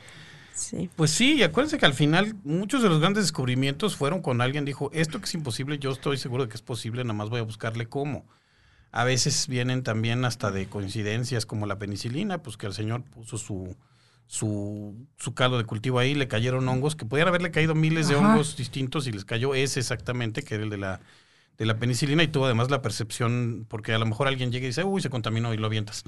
[0.53, 0.89] Sí.
[0.95, 4.65] Pues sí, y acuérdense que al final muchos de los grandes descubrimientos fueron con alguien
[4.65, 7.39] dijo, esto que es imposible, yo estoy seguro de que es posible, nada más voy
[7.39, 8.25] a buscarle cómo.
[8.91, 13.39] A veces vienen también hasta de coincidencias como la penicilina, pues que el señor puso
[13.39, 13.75] su,
[14.27, 18.15] su, su caldo de cultivo ahí, le cayeron hongos, que podían haberle caído miles de
[18.15, 18.33] Ajá.
[18.33, 21.01] hongos distintos y les cayó ese exactamente, que era el de la,
[21.57, 24.69] de la penicilina, y tuvo además la percepción, porque a lo mejor alguien llega y
[24.69, 26.03] dice, uy, se contaminó y lo avientas.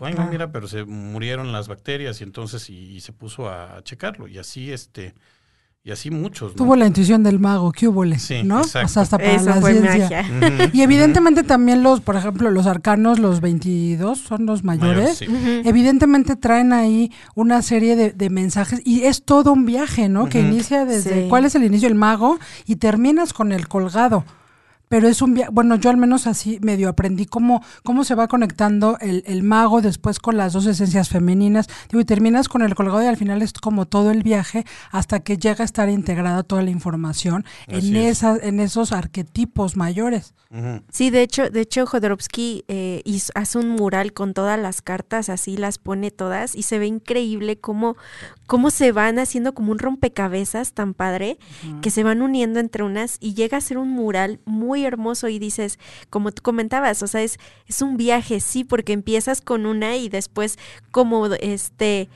[0.00, 3.80] Ay, no, mira, pero se murieron las bacterias y entonces y, y se puso a
[3.82, 5.14] checarlo y así este
[5.84, 6.56] y así muchos, ¿no?
[6.56, 8.04] Tuvo la intuición del mago, ¿qué hubo?
[8.18, 8.58] Sí, ¿no?
[8.62, 8.86] exacto.
[8.86, 10.24] O sea, hasta para Eso la fue ciencia.
[10.72, 15.18] Y evidentemente también los, por ejemplo, los arcanos, los 22 son los mayores.
[15.18, 15.26] sí.
[15.64, 20.28] Evidentemente traen ahí una serie de, de mensajes y es todo un viaje, ¿no?
[20.28, 21.28] Que inicia desde Sí.
[21.28, 24.24] cuál es el inicio del mago y terminas con el colgado.
[24.88, 28.28] Pero es un viaje, bueno, yo al menos así medio aprendí cómo, cómo se va
[28.28, 31.66] conectando el, el mago después con las dos esencias femeninas.
[31.90, 35.20] Digo, y terminas con el colgado y al final es como todo el viaje hasta
[35.20, 38.18] que llega a estar integrada toda la información Así en, es.
[38.18, 40.34] esa, en esos arquetipos mayores.
[40.90, 45.28] Sí, de hecho, de hecho Jodorowsky eh, hizo- hace un mural con todas las cartas,
[45.28, 47.96] así las pone todas y se ve increíble cómo,
[48.46, 51.38] cómo se van haciendo como un rompecabezas tan padre
[51.82, 55.38] que se van uniendo entre unas y llega a ser un mural muy hermoso y
[55.38, 55.78] dices,
[56.10, 60.08] como tú comentabas, o sea, es, es un viaje, sí, porque empiezas con una y
[60.08, 60.58] después
[60.90, 62.08] como este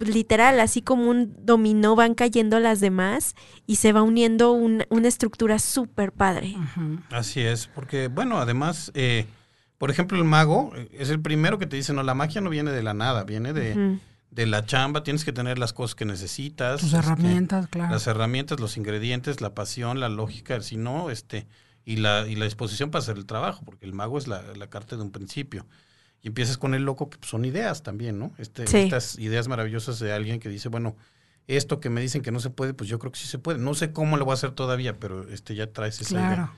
[0.00, 3.34] literal, así como un dominó van cayendo las demás
[3.66, 6.56] y se va uniendo un- una estructura súper padre.
[7.10, 9.26] Así es, porque bueno, además, eh,
[9.78, 12.50] por ejemplo, el mago eh, es el primero que te dice, no, la magia no
[12.50, 13.98] viene de la nada, viene de.
[14.34, 16.80] De la chamba, tienes que tener las cosas que necesitas.
[16.80, 17.92] Tus este, herramientas, claro.
[17.92, 21.46] Las herramientas, los ingredientes, la pasión, la lógica, si no, este,
[21.84, 24.68] y la, y la disposición para hacer el trabajo, porque el mago es la, la
[24.68, 25.66] carta de un principio.
[26.20, 28.32] Y empiezas con el loco, que pues, son ideas también, ¿no?
[28.38, 28.78] Este, Sí.
[28.78, 30.96] Estas ideas maravillosas de alguien que dice, bueno,
[31.46, 33.58] esto que me dicen que no se puede, pues yo creo que sí se puede.
[33.58, 36.52] No sé cómo lo voy a hacer todavía, pero este ya traes esa idea.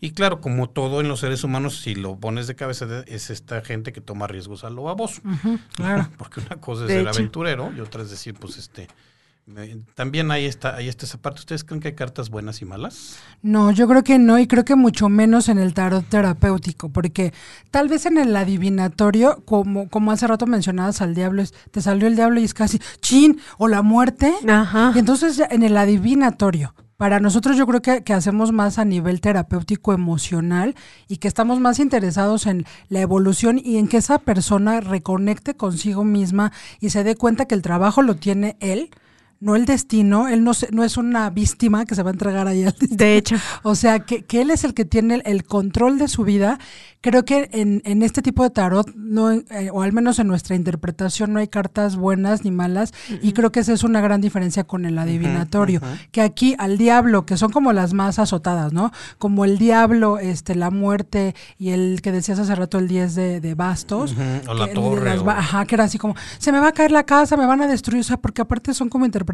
[0.00, 3.62] Y claro, como todo en los seres humanos, si lo pones de cabeza, es esta
[3.62, 5.22] gente que toma riesgos a lo baboso.
[5.74, 6.08] Claro.
[6.18, 7.10] Porque una cosa es De ser hecho.
[7.18, 8.88] aventurero y otra es decir, pues este.
[9.94, 11.40] también ahí está, ahí está esa parte.
[11.40, 13.16] ¿Ustedes creen que hay cartas buenas y malas?
[13.42, 17.32] No, yo creo que no, y creo que mucho menos en el tarot terapéutico, porque
[17.70, 22.06] tal vez en el adivinatorio, como, como hace rato mencionabas al diablo, es- te salió
[22.08, 24.32] el diablo y es casi chin, o la muerte.
[24.48, 24.92] Ajá.
[24.94, 29.20] Y entonces ya en el adivinatorio, para nosotros yo creo que, hacemos más a nivel
[29.20, 30.74] terapéutico emocional
[31.08, 36.04] y que estamos más interesados en la evolución y en que esa persona reconecte consigo
[36.04, 38.90] misma y se dé cuenta que el trabajo lo tiene él,
[39.40, 42.64] no el destino, él no, no es una víctima que se va a entregar ahí
[42.64, 42.96] al destino.
[42.96, 43.36] De hecho.
[43.62, 46.58] O sea, que, que él es el que tiene el, el control de su vida.
[47.02, 50.56] Creo que en, en este tipo de tarot, no, eh, o al menos en nuestra
[50.56, 52.92] interpretación, no hay cartas buenas ni malas.
[53.22, 55.80] Y creo que esa es una gran diferencia con el adivinatorio.
[56.10, 58.90] Que aquí al diablo, que son como las más azotadas, ¿no?
[59.18, 63.40] Como el diablo, este, la muerte y el que decías hace rato, el 10 de,
[63.40, 64.16] de bastos.
[64.48, 66.68] O la que torre, las o- ba- Ajá, que era así como, se me va
[66.68, 69.25] a caer la casa, me van a destruir, o sea, porque aparte son como interpretaciones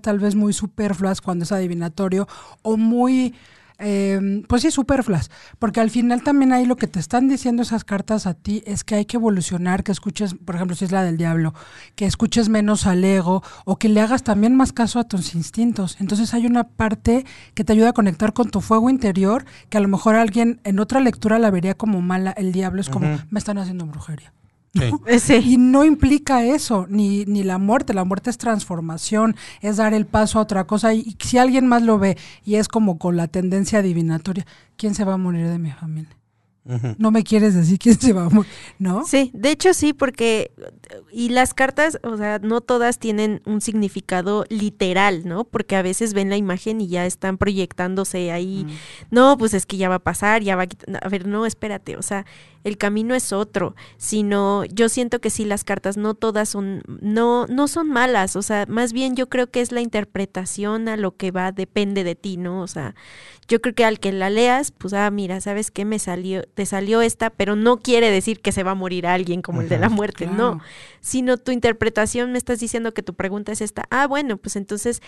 [0.00, 2.28] tal vez muy superfluas cuando es adivinatorio
[2.62, 3.34] o muy,
[3.78, 7.84] eh, pues sí, superfluas, porque al final también ahí lo que te están diciendo esas
[7.84, 11.02] cartas a ti es que hay que evolucionar, que escuches, por ejemplo, si es la
[11.02, 11.52] del diablo,
[11.96, 15.96] que escuches menos al ego o que le hagas también más caso a tus instintos.
[16.00, 19.80] Entonces hay una parte que te ayuda a conectar con tu fuego interior, que a
[19.80, 23.38] lo mejor alguien en otra lectura la vería como mala, el diablo es como, me
[23.38, 24.32] están haciendo brujería.
[24.74, 24.90] Sí.
[25.18, 25.34] Sí.
[25.34, 27.94] Y no implica eso, ni, ni la muerte.
[27.94, 30.94] La muerte es transformación, es dar el paso a otra cosa.
[30.94, 34.46] Y si alguien más lo ve y es como con la tendencia adivinatoria,
[34.76, 36.16] ¿quién se va a morir de mi familia?
[36.96, 39.04] No me quieres decir quién se va a morir, ¿no?
[39.04, 40.52] Sí, de hecho sí, porque
[41.10, 45.42] y las cartas, o sea, no todas tienen un significado literal, ¿no?
[45.42, 48.64] Porque a veces ven la imagen y ya están proyectándose ahí.
[49.10, 51.04] No, pues es que ya va a pasar, ya va a quitar.
[51.04, 52.26] A ver, no, espérate, o sea,
[52.64, 57.46] el camino es otro, sino yo siento que sí las cartas no todas son no
[57.46, 61.16] no son malas, o sea, más bien yo creo que es la interpretación a lo
[61.16, 62.62] que va depende de ti, ¿no?
[62.62, 62.94] O sea,
[63.48, 66.42] yo creo que al que la leas, pues ah, mira, ¿sabes qué me salió?
[66.54, 69.68] Te salió esta, pero no quiere decir que se va a morir alguien como el
[69.68, 70.54] de la muerte, claro.
[70.54, 70.60] no,
[71.00, 73.86] sino tu interpretación me estás diciendo que tu pregunta es esta.
[73.90, 75.02] Ah, bueno, pues entonces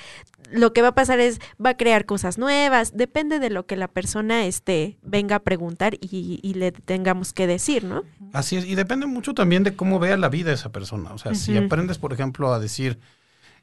[0.51, 3.77] lo que va a pasar es va a crear cosas nuevas, depende de lo que
[3.77, 8.05] la persona este venga a preguntar y, y le tengamos que decir, ¿no?
[8.33, 11.13] Así es, y depende mucho también de cómo vea la vida esa persona.
[11.13, 12.99] O sea, si aprendes, por ejemplo, a decir,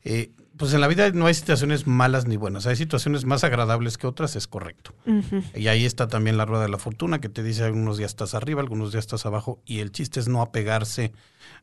[0.04, 3.98] eh, pues en la vida no hay situaciones malas ni buenas, hay situaciones más agradables
[3.98, 4.94] que otras, es correcto.
[5.56, 8.34] Y ahí está también la rueda de la fortuna que te dice algunos días estás
[8.34, 11.14] arriba, algunos días estás abajo, y el chiste es no apegarse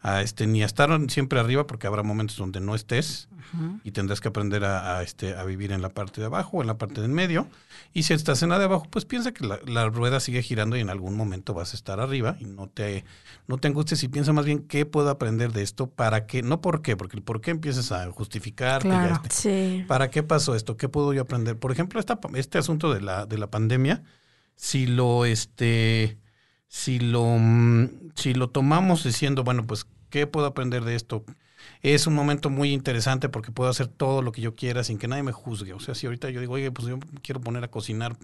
[0.00, 3.28] a este, ni a estar siempre arriba, porque habrá momentos donde no estés
[3.82, 6.60] y tendrás que aprender a, a, este, a vivir en la parte de abajo o
[6.60, 7.48] en la parte del medio.
[7.94, 10.76] Y si estás en la de abajo, pues piensa que la, la rueda sigue girando
[10.76, 13.04] y en algún momento vas a estar arriba y no te,
[13.46, 16.60] no te angusties y piensa más bien qué puedo aprender de esto, para qué, no
[16.60, 18.82] por qué, porque el por qué empiezas a justificar.
[18.82, 19.22] Claro.
[19.30, 19.84] Sí.
[19.88, 20.76] ¿Para qué pasó esto?
[20.76, 21.58] ¿Qué puedo yo aprender?
[21.58, 24.02] Por ejemplo, esta, este asunto de la, de la pandemia,
[24.54, 26.18] si lo, este,
[26.68, 31.24] si lo, mm, si lo tomamos diciendo, bueno, pues, ¿qué puedo aprender de esto?
[31.82, 35.08] Es un momento muy interesante porque puedo hacer todo lo que yo quiera sin que
[35.08, 35.72] nadie me juzgue.
[35.72, 38.16] O sea, si ahorita yo digo, oye, pues yo me quiero poner a cocinar,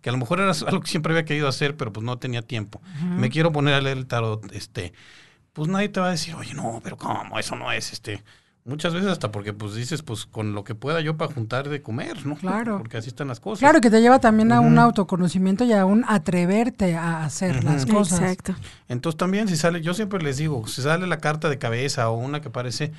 [0.00, 2.42] que a lo mejor era algo que siempre había querido hacer, pero pues no tenía
[2.42, 2.80] tiempo.
[3.16, 4.92] Me quiero poner a leer el tarot, este,
[5.52, 7.38] pues nadie te va a decir, oye, no, pero ¿cómo?
[7.38, 8.22] Eso no es, este.
[8.64, 11.82] Muchas veces hasta porque pues dices, pues con lo que pueda yo para juntar de
[11.82, 12.36] comer, ¿no?
[12.36, 12.78] Claro.
[12.78, 13.58] Porque así están las cosas.
[13.58, 17.86] Claro que te lleva también a un autoconocimiento y a un atreverte a hacer las
[17.86, 18.20] cosas.
[18.20, 18.54] Exacto.
[18.88, 22.16] Entonces también si sale, yo siempre les digo, si sale la carta de cabeza o
[22.16, 22.92] una que parece,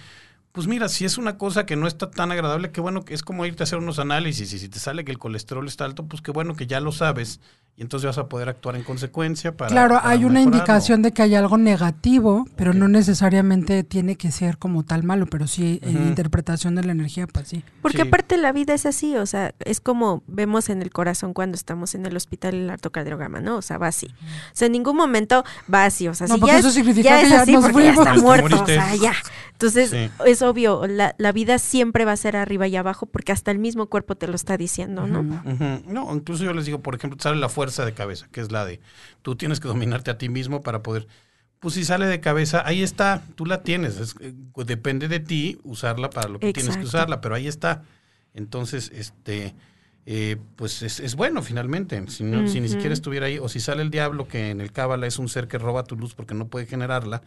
[0.54, 3.24] pues mira, si es una cosa que no está tan agradable, qué bueno que es
[3.24, 6.06] como irte a hacer unos análisis y si te sale que el colesterol está alto,
[6.06, 7.39] pues qué bueno que ya lo sabes
[7.76, 9.72] y entonces vas a poder actuar en consecuencia para...
[9.72, 14.32] claro, para hay una indicación de que hay algo negativo, pero no necesariamente tiene que
[14.32, 16.08] ser como tal malo, pero sí en Ujú.
[16.10, 17.64] interpretación de la energía, pues sí.
[17.82, 18.08] Porque Sí.
[18.08, 21.95] aparte la vida es así, o sea, es como vemos en el corazón cuando estamos
[21.95, 23.56] en el hospital el artocardiograma, ¿no?
[23.58, 24.06] O sea, va así.
[24.06, 25.43] O sea, en ningún momento
[25.74, 27.41] va así, o sea, No, si porque ya eso es, significa ya que es ya
[27.41, 28.08] así nos porque ya fuimos.
[28.08, 29.14] está muerto, o sea, ya.
[29.54, 30.10] Entonces, Sí.
[30.26, 33.60] es obvio, la, la vida siempre va a ser arriba y abajo porque hasta el
[33.60, 35.24] mismo cuerpo te lo está diciendo, ¿no?
[35.24, 38.66] No, incluso yo les digo, por ejemplo, sale la fuerza de cabeza, que es la
[38.66, 38.80] de
[39.22, 41.08] tú tienes que dominarte a ti mismo para poder.
[41.60, 43.97] Pues si sale de cabeza, ahí está, tú la tienes.
[43.97, 44.34] es- eh,
[44.66, 47.84] depende de ti usarla para lo que tienes que usarla, pero ahí está.
[48.34, 49.56] Entonces, este,
[50.06, 52.04] eh, pues es, es bueno finalmente.
[52.10, 54.74] Si, no- si ni siquiera estuviera ahí, o si sale el diablo, que en el
[54.74, 57.22] cábala es un ser que roba tu luz porque no puede generarla,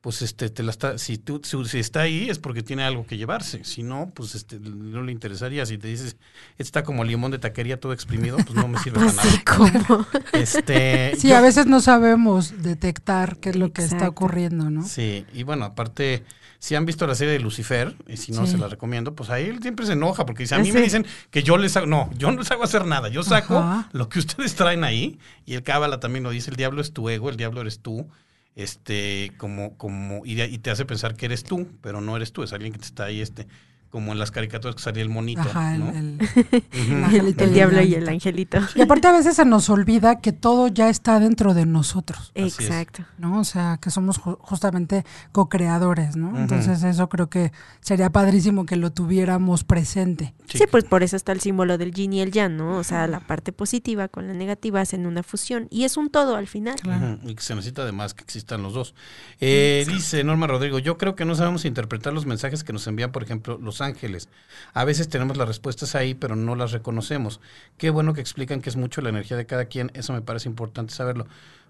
[0.00, 3.06] pues este te la está si tú si, si está ahí es porque tiene algo
[3.06, 6.16] que llevarse si no pues este no le interesaría si te dices
[6.56, 10.06] está como limón de taquería todo exprimido pues no me sirve para nada Así como.
[10.32, 14.84] este Sí, yo- a veces no sabemos detectar qué es lo que está ocurriendo, ¿no?
[14.86, 16.24] sí y bueno aparte
[16.58, 18.52] si han visto la serie de Lucifer y si no Sí.
[18.52, 20.84] se la recomiendo pues ahí él siempre se enoja porque dice a mí me sí.
[20.84, 23.90] dicen que yo les hago no yo no les hago hacer nada yo saco Ajá.
[23.92, 27.08] lo que ustedes traen ahí y el cábala también lo dice el diablo es tu
[27.10, 28.08] ego el diablo eres tú
[28.56, 32.42] este como como y, y te hace pensar que eres tú pero no eres tú
[32.42, 33.46] es alguien que te está ahí este
[33.90, 35.90] como en las caricaturas que salía el monito Ajá, el, ¿no?
[35.90, 36.18] el-
[36.72, 38.58] el El y diablo y el angelito.
[38.76, 42.30] Y aparte a veces se nos olvida que todo ya está dentro de nosotros.
[42.36, 43.04] Exacto.
[43.18, 43.40] ¿no?
[43.40, 46.38] O sea, que somos ju- justamente co-creadores, ¿no?
[46.38, 50.34] Entonces eso creo que sería padrísimo que lo tuviéramos presente.
[50.48, 50.58] Sí.
[50.58, 52.76] Sí, pues por eso está el símbolo del yin y el yang, ¿no?
[52.76, 56.36] O sea, la parte positiva con la negativa hacen una fusión y es un todo
[56.36, 56.76] al final.
[56.80, 57.18] Claro.
[57.24, 58.94] Y que se necesita además que existan los dos.
[59.40, 63.10] Eh, dice Norma Rodrigo, yo creo que no sabemos interpretar los mensajes que nos envían,
[63.12, 64.28] por ejemplo, los ángeles.
[64.74, 67.40] A veces tenemos las respuestas ahí, pero no las reconocemos.
[67.78, 70.48] Qué bueno que explican que es mucho la energía de cada quien, eso me parece
[70.48, 71.26] importante saberlo.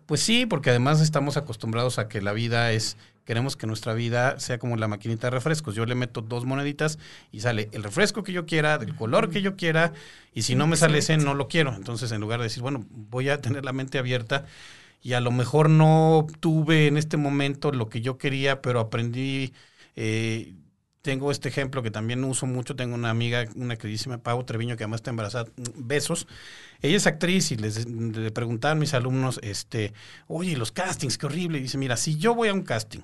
[0.06, 4.40] Pues sí, porque además estamos acostumbrados a que la vida es, queremos que nuestra vida
[4.40, 5.74] sea como la maquinita de refrescos.
[5.76, 6.98] Yo le meto dos moneditas
[7.30, 9.92] y sale el refresco que yo quiera, del color que yo quiera,
[10.34, 11.74] y si no me sale ese, no lo quiero.
[11.74, 14.46] Entonces, en lugar de decir, bueno, voy a tener la mente abierta
[15.02, 19.52] y a lo mejor no obtuve en este momento lo que yo quería, pero aprendí.
[19.96, 20.54] eh,
[21.02, 22.76] tengo este ejemplo que también uso mucho.
[22.76, 25.46] Tengo una amiga, una queridísima Pau Treviño, que además está embarazada.
[25.76, 26.26] Besos.
[26.82, 29.92] Ella es actriz y les le preguntaban mis alumnos, este,
[30.28, 31.58] oye, los castings, qué horrible.
[31.58, 33.00] Y dice, mira, si yo voy a un casting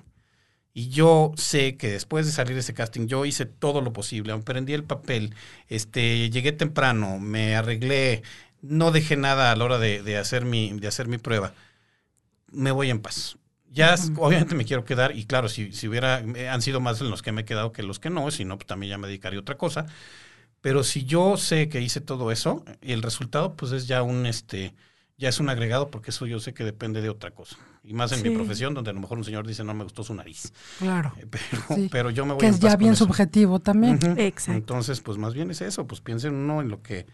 [0.73, 4.33] y yo sé que después de salir de ese casting yo hice todo lo posible,
[4.33, 5.35] aprendí el papel,
[5.69, 8.23] este, llegué temprano, me arreglé,
[8.61, 11.53] no dejé nada a la hora de hacer mi, de hacer mi prueba,
[12.51, 13.37] me voy en paz.
[13.77, 17.21] Ya obviamente me quiero quedar, y claro, si, si hubiera, eh, han sido más los
[17.21, 19.37] que me he quedado que los que no, si no, pues también ya me dedicaría
[19.39, 19.85] a otra cosa.
[20.61, 24.25] Pero si yo sé que hice todo eso, y el resultado, pues es ya un
[24.25, 24.73] este,
[25.17, 27.57] ya es un agregado, porque eso yo sé que depende de otra cosa.
[27.83, 30.03] Y más en mi profesión, donde a lo mejor un señor dice no me gustó
[30.03, 30.51] su nariz.
[30.79, 31.13] Claro.
[31.17, 31.87] Eh, Pero, Sí.
[31.91, 33.99] pero yo me voy Que en es paz ya bien subjetivo también.
[34.17, 34.57] Exacto.
[34.57, 37.05] Entonces, pues más bien es eso, pues piensen uno en lo que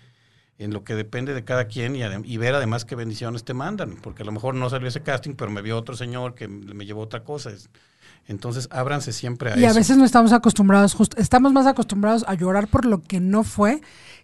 [0.59, 3.97] en lo que depende de cada quien y, y ver además qué bendiciones te mandan,
[4.01, 6.73] porque a lo mejor no salió ese casting, pero me vio otro señor que me
[6.73, 7.49] me llevó otra cosa.
[7.51, 7.69] Es-
[8.27, 9.75] Entonces, ábranse siempre a Y a eso.
[9.79, 13.81] veces no estamos acostumbrados, just- estamos más acostumbrados a llorar por lo que no fue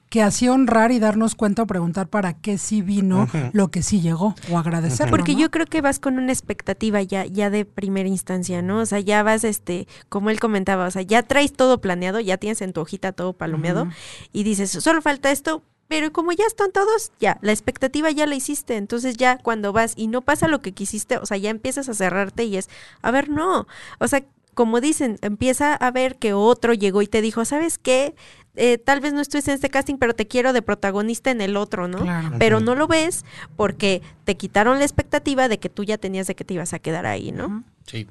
[0.10, 4.02] que así honrar y darnos cuenta o preguntar para qué sí vino lo que sí
[4.02, 5.12] llegó o agradecerlo.
[5.12, 5.40] Porque ¿no?
[5.42, 8.80] yo creo que vas con una expectativa ya, ya de primera instancia, ¿no?
[8.80, 12.38] O sea, ya vas, este, como él comentaba, o sea, ya traes todo planeado, ya
[12.38, 13.88] tienes en tu hojita todo palomeado
[14.34, 18.36] y dices, solo falta esto, pero como ya están todos, ya, la expectativa ya la
[18.36, 21.90] hiciste, entonces ya cuando vas y no pasa lo que quisiste, o sea, ya empiezas
[21.90, 22.70] a cerrarte y es,
[23.02, 23.68] a ver, no,
[23.98, 24.24] o sea,
[24.54, 28.14] como dicen, empieza a ver que otro llegó y te dijo, ¿sabes qué?
[28.56, 31.58] Eh, tal vez no estuviste en este casting, pero te quiero de protagonista en el
[31.58, 32.04] otro, ¿no?
[32.04, 32.36] Claro.
[32.38, 33.26] pero no lo ves
[33.56, 36.80] porque te quitaron la expectativa de que tú ya tenías de que te ibas a
[36.80, 37.64] quedar ahí, ¿no?
[37.88, 38.06] Sí.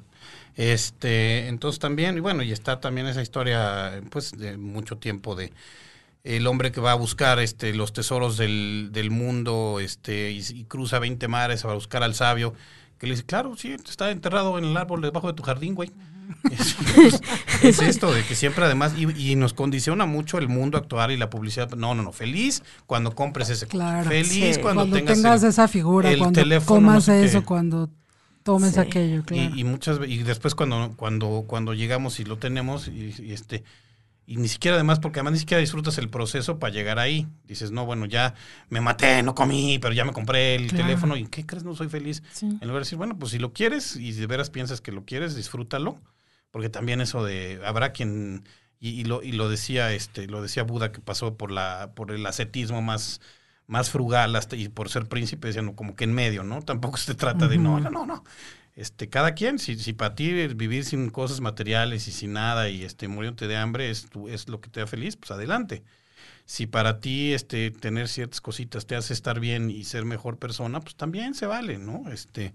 [0.57, 5.53] Este, entonces también, y bueno, y está también esa historia, pues, de mucho tiempo de
[6.23, 10.63] el hombre que va a buscar este los tesoros del, del mundo, este, y, y
[10.65, 12.53] cruza 20 mares a buscar al sabio,
[12.97, 15.91] que le dice, claro, sí, está enterrado en el árbol debajo de tu jardín, güey.
[16.51, 17.21] Es, pues,
[17.63, 21.17] es esto de que siempre además, y, y nos condiciona mucho el mundo actual y
[21.17, 21.71] la publicidad.
[21.71, 23.65] No, no, no, feliz cuando compres ese.
[23.65, 24.07] Claro.
[24.07, 24.61] Feliz Sí.
[24.61, 27.45] cuando, Cuando, tengas, tengas, el- esa figura, el cuando teléfono, comas no sé eso, qué.
[27.47, 27.89] cuando
[28.43, 28.79] tomes Sí.
[28.79, 29.55] aquello, claro.
[29.55, 33.63] Y, y muchas y después cuando cuando cuando llegamos y lo tenemos y, y este
[34.31, 37.27] y ni siquiera además porque además ni siquiera disfrutas el proceso para llegar ahí.
[37.45, 38.35] Dices no bueno ya
[38.69, 40.83] me maté no comí pero ya me compré el Claro.
[40.85, 42.45] teléfono y qué crees no soy feliz Sí.
[42.45, 45.03] en lugar de decir bueno pues si lo quieres y de veras piensas que lo
[45.05, 45.99] quieres disfrútalo
[46.51, 48.43] porque también eso de habrá quien
[48.79, 52.11] y, y lo y lo decía este lo decía Buda que pasó por la por
[52.11, 53.21] el ascetismo más
[53.67, 57.15] más frugal hasta y por ser príncipe decían como que en medio no tampoco se
[57.15, 58.23] trata de no no no no
[58.79, 62.83] este, cada quien, si, si para ti vivir sin cosas materiales y sin nada y
[62.83, 65.83] este, muriéndote de hambre es, tu- es lo que te da feliz, pues adelante.
[66.45, 70.81] Si para ti este, tener ciertas cositas te hace estar bien y ser mejor persona,
[70.81, 72.11] pues también se vale, ¿no?
[72.11, 72.53] Este,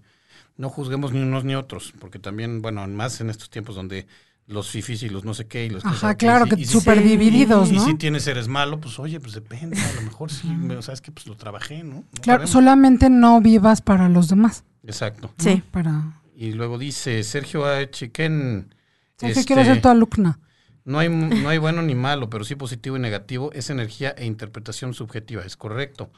[0.57, 4.07] no juzguemos ni unos ni otros, porque también, bueno, más en estos tiempos donde
[4.47, 6.71] los fifis y los no sé qué y los Ajá, claro, y- que y si-
[6.73, 7.85] súper sí, divididos, y ¿no?
[7.85, 11.01] si tienes eres malo, pues oye, pues depende, a lo mejor sí, o sea, es
[11.01, 11.95] que pues lo trabajé, ¿no?
[11.95, 14.63] No Claro, solamente no vivas para los demás.
[14.83, 15.31] Exacto.
[15.37, 15.43] ¿no?
[15.43, 15.63] Sí.
[15.71, 16.21] Para...
[16.35, 17.89] Y luego dice Sergio A.
[17.89, 18.73] Chiquen.
[19.17, 20.37] Que este, quiero ser tu alumna.
[20.83, 23.51] no hay, no hay bueno ni malo, pero sí positivo y negativo.
[23.53, 26.11] Es energía e interpretación subjetiva, es correcto.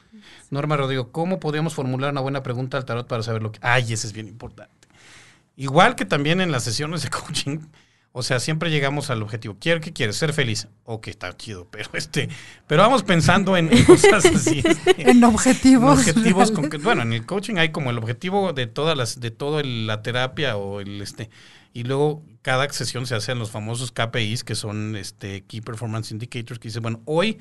[0.50, 3.60] Norma Rodrigo, ¿cómo podríamos formular una buena pregunta al tarot para saber lo que...
[3.62, 4.88] Ay, ese es bien importante.
[5.56, 7.58] Igual que también en las sesiones de coaching,
[8.12, 9.56] o sea, siempre llegamos al objetivo.
[9.60, 10.16] ¿Quiero qué quieres?
[10.16, 10.68] Ser feliz.
[10.84, 12.28] Ok, está chido, pero este,
[12.66, 14.62] pero vamos pensando en, en cosas así.
[14.64, 15.92] este, En objetivos.
[15.92, 19.20] en objetivos con que- bueno, en el coaching hay como el objetivo de todas las,
[19.20, 21.30] de todo el- la terapia o el este,
[21.72, 26.58] y luego cada sesión se hacen los famosos KPIs, que son este Key Performance Indicators,
[26.58, 27.38] que dice, bueno, hoy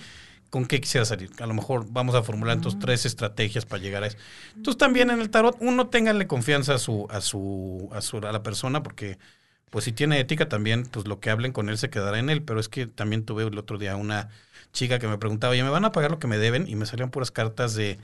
[0.49, 1.30] ¿con qué quisiera salir?
[1.39, 4.18] A lo mejor vamos a formular entonces tres estrategias para llegar a eso.
[4.55, 8.32] Entonces también en el tarot, uno ténganle confianza a su, a su, a su, a
[8.32, 9.18] la persona, porque
[9.70, 12.41] pues si tiene ética también, pues lo que hablen con él se quedará en él.
[12.41, 14.30] Pero es que también tuve el otro día una
[14.74, 16.68] chica que me preguntaba, oye, ¿me van a pagar lo que me deben?
[16.68, 17.97] Y me salían puras cartas de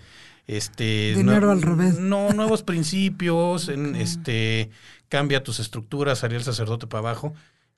[0.48, 2.00] este Dinero al revés.
[2.00, 4.70] No, nuevos principios, en este
[5.10, 7.34] cambia tus estructuras, salía el sacerdote para abajo.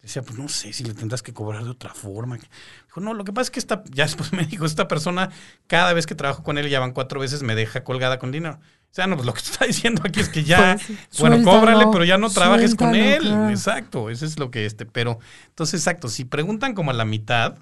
[0.06, 2.36] Decía, pues no sé si le tendrás que cobrar de otra forma.
[2.38, 5.32] Dijo, no, lo que pasa es que esta, ya después me dijo, esta persona,
[5.66, 8.60] cada vez que trabajo con él, ya van cuatro veces, me deja colgada con dinero.
[8.62, 11.60] O sea, no, pues lo que está diciendo aquí es que ya, Pues bueno, Suéltalo,
[11.60, 13.22] cóbrale, pero ya no trabajes con él.
[13.22, 13.50] claro.
[13.50, 17.58] Exacto, eso es lo que este, pero, entonces, exacto, si preguntan como a la mitad,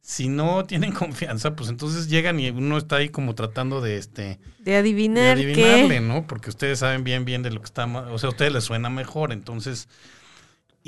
[0.00, 4.40] si no tienen confianza, pues entonces llegan y uno está ahí como tratando de este
[4.58, 6.00] De de adivinar adivinarle, qué.
[6.00, 6.26] ¿no?
[6.26, 8.90] Porque ustedes saben bien bien de lo que está, o sea, a ustedes les suena
[8.90, 9.88] mejor, entonces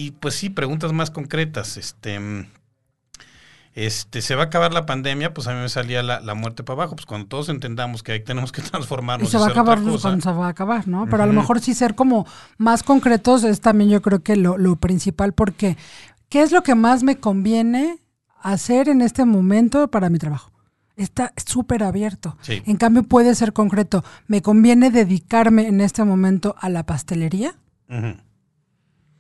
[0.01, 2.19] y pues sí, preguntas más concretas, este
[3.75, 6.65] este, se va a acabar la pandemia, pues a mí me salía la, la muerte
[6.65, 9.51] para abajo, pues cuando todos entendamos que ahí tenemos que Y transformarnos se va a
[9.51, 11.05] acabar cuando se va a acabar, ¿no?
[11.05, 12.27] Pero a lo mejor sí ser como
[12.57, 15.77] más concretos es también yo creo que lo, lo principal porque
[16.31, 17.99] ¿qué es lo que más me conviene
[18.41, 20.51] hacer en este momento para mi trabajo?
[20.97, 22.39] Está súper abierto.
[22.41, 22.63] Sí.
[22.65, 24.03] En cambio puede ser concreto.
[24.29, 27.55] ¿Me conviene dedicarme en este momento a la pastelería?
[27.91, 28.17] Ujú.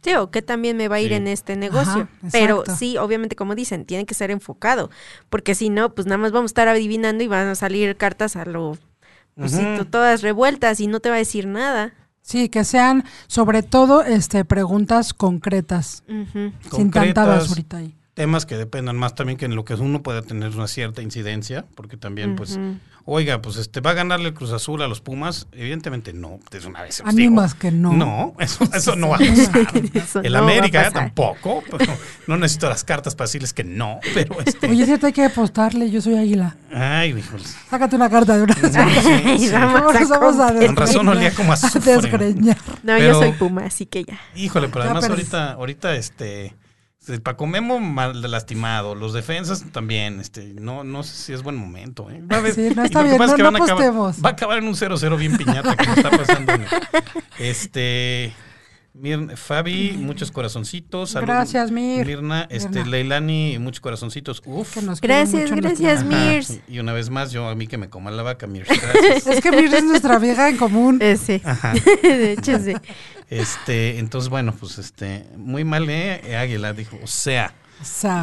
[0.02, 1.14] Sí, o que también me va a ir Sí.
[1.14, 2.08] en este negocio.
[2.22, 4.90] Ajá, Pero sí, obviamente, como dicen, tiene que ser enfocado.
[5.28, 8.34] Porque si no, pues nada más vamos a estar adivinando y van a salir cartas
[8.36, 8.78] a lo.
[9.36, 9.58] Pues
[9.90, 11.94] todas revueltas y no te va a decir nada.
[12.22, 16.32] Sí, que sean sobre todo este preguntas concretas, Ujú.
[16.34, 16.52] sin
[16.90, 17.94] tanta Concretas, basurita ahí.
[18.14, 21.64] Temas que dependan más también que en lo que uno pueda tener una cierta incidencia,
[21.76, 22.58] porque también, pues,
[23.04, 26.66] oiga, pues este va a ganarle el Cruz Azul a los Pumas, evidentemente no, de
[26.66, 26.98] una vez.
[26.98, 27.60] los Ánimas digo.
[27.60, 27.92] que no.
[27.92, 29.66] No, eso, eso no va a pasar.
[29.94, 30.92] Eso El no a América pasar.
[30.92, 31.92] tampoco, pero
[32.26, 34.68] no necesito las cartas para decirles que no, pero este.
[34.68, 36.56] Oye, es cierto, hay que apostarle, yo soy águila.
[36.74, 37.56] Ay, híjoles.
[37.70, 38.72] Sácate una carta de una vez.
[38.72, 39.52] Sí, sí.
[39.52, 40.66] vamos a vamos a.
[40.66, 42.34] Con razón olía como a a azufre.
[42.34, 42.54] No,
[42.84, 44.18] Pero- yo soy Puma, así que ya.
[44.34, 45.20] Híjole, pero Ya además perdí.
[45.22, 46.54] ahorita, ahorita, este,
[47.22, 52.10] Paco Memo mal lastimado, los defensas también, este, no, no sé si es buen momento,
[52.10, 52.22] ¿eh?
[52.30, 54.74] Va Sí, no está bien, es que no a acabar- va a acabar en un
[54.74, 56.52] 0-0 bien piñata nos está pasando.
[57.38, 58.34] Este,
[59.00, 61.10] Mir- Fabi, muchos corazoncitos.
[61.10, 61.26] salud.
[61.26, 62.04] Gracias, Mir.
[62.06, 62.86] Mirna, este, Mirna.
[62.90, 64.42] Leilani, muchos corazoncitos.
[64.44, 64.74] Uf.
[64.74, 66.58] Que nos quiere Gracias, gracias, Mirs.
[66.68, 68.68] Y una vez más, yo a mí que me coma la vaca, Mirs.
[68.82, 69.26] Gracias.
[69.26, 70.98] Es que Mir es nuestra vieja en común.
[71.00, 71.40] Eh, sí.
[71.44, 71.72] Ajá.
[72.02, 72.74] De hecho, sí.
[73.28, 76.36] Este, entonces, bueno, pues este, muy mal, ¿eh?
[76.36, 77.54] Águila dijo, o sea.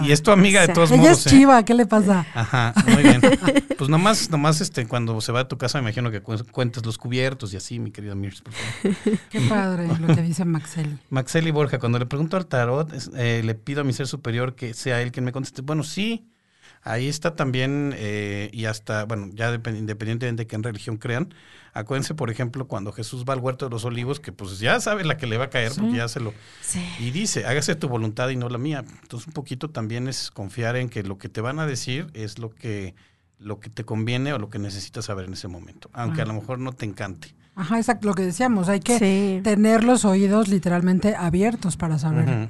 [0.06, 1.20] Y es tu amiga de O sea, todos ella modos.
[1.20, 1.30] es ¿eh?
[1.38, 2.26] chiva, ¿qué le pasa?
[2.34, 3.22] Ajá, muy bien.
[3.78, 6.84] Pues nomás, nomás este, cuando se va a tu casa, me imagino que cu- cuentes
[6.84, 9.20] los cubiertos y así, mi querida Mirs, por favor.
[9.30, 10.98] Qué padre lo que dice Maxeli.
[11.12, 14.74] Maxeli Borja, cuando le pregunto al tarot, eh, le pido a mi ser superior que
[14.74, 15.62] sea él quien me conteste.
[15.62, 16.26] Bueno, sí,
[16.84, 21.34] ahí está también, eh, y hasta, bueno, ya depend- independientemente de qué religión crean,
[21.74, 25.04] acuérdense, por ejemplo, cuando Jesús va al huerto de los olivos, que pues ya sabe
[25.04, 26.34] la que le va a caer, porque ya se lo...
[26.62, 26.82] Sí.
[27.00, 28.84] Y dice, hágase tu voluntad y no la mía.
[29.02, 32.40] Entonces un poquito también es confiar en que lo que te van a decir es
[32.40, 32.96] lo que,
[33.38, 36.34] lo que te conviene o lo que necesitas saber en ese momento, aunque a lo
[36.34, 37.36] mejor no te encante.
[37.56, 39.42] Ajá, exacto, lo que decíamos, hay que Sí.
[39.44, 42.50] tener los oídos literalmente abiertos para saber.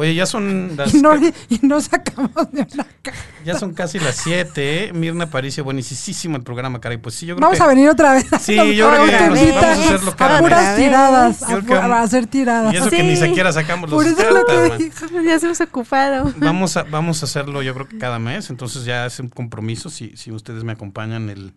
[0.00, 2.64] Oye, ya son las, y, no, y no sacamos de
[3.44, 4.92] ya son casi las 7, ¿eh?
[4.92, 6.98] Mirna Paricio, buenísimo el programa, caray.
[6.98, 7.64] Pues sí, yo creo Vamos que...
[7.64, 8.26] a venir otra vez.
[8.40, 10.76] Sí, yo creo que Nos nos- vamos a hacerlo cada a puras mes.
[10.76, 12.74] tiradas, Yo a, creo que pu- vamos- a hacer tiradas.
[12.74, 13.26] Y eso que ni Sí.
[13.26, 15.20] siquiera sacamos los Por eso es lo cartas, que dijo.
[15.22, 16.32] Ya se hemos ocupado.
[16.36, 19.90] Vamos a, vamos a hacerlo yo creo que cada mes, entonces ya es un compromiso,
[19.90, 21.54] si, si ustedes me acompañan el,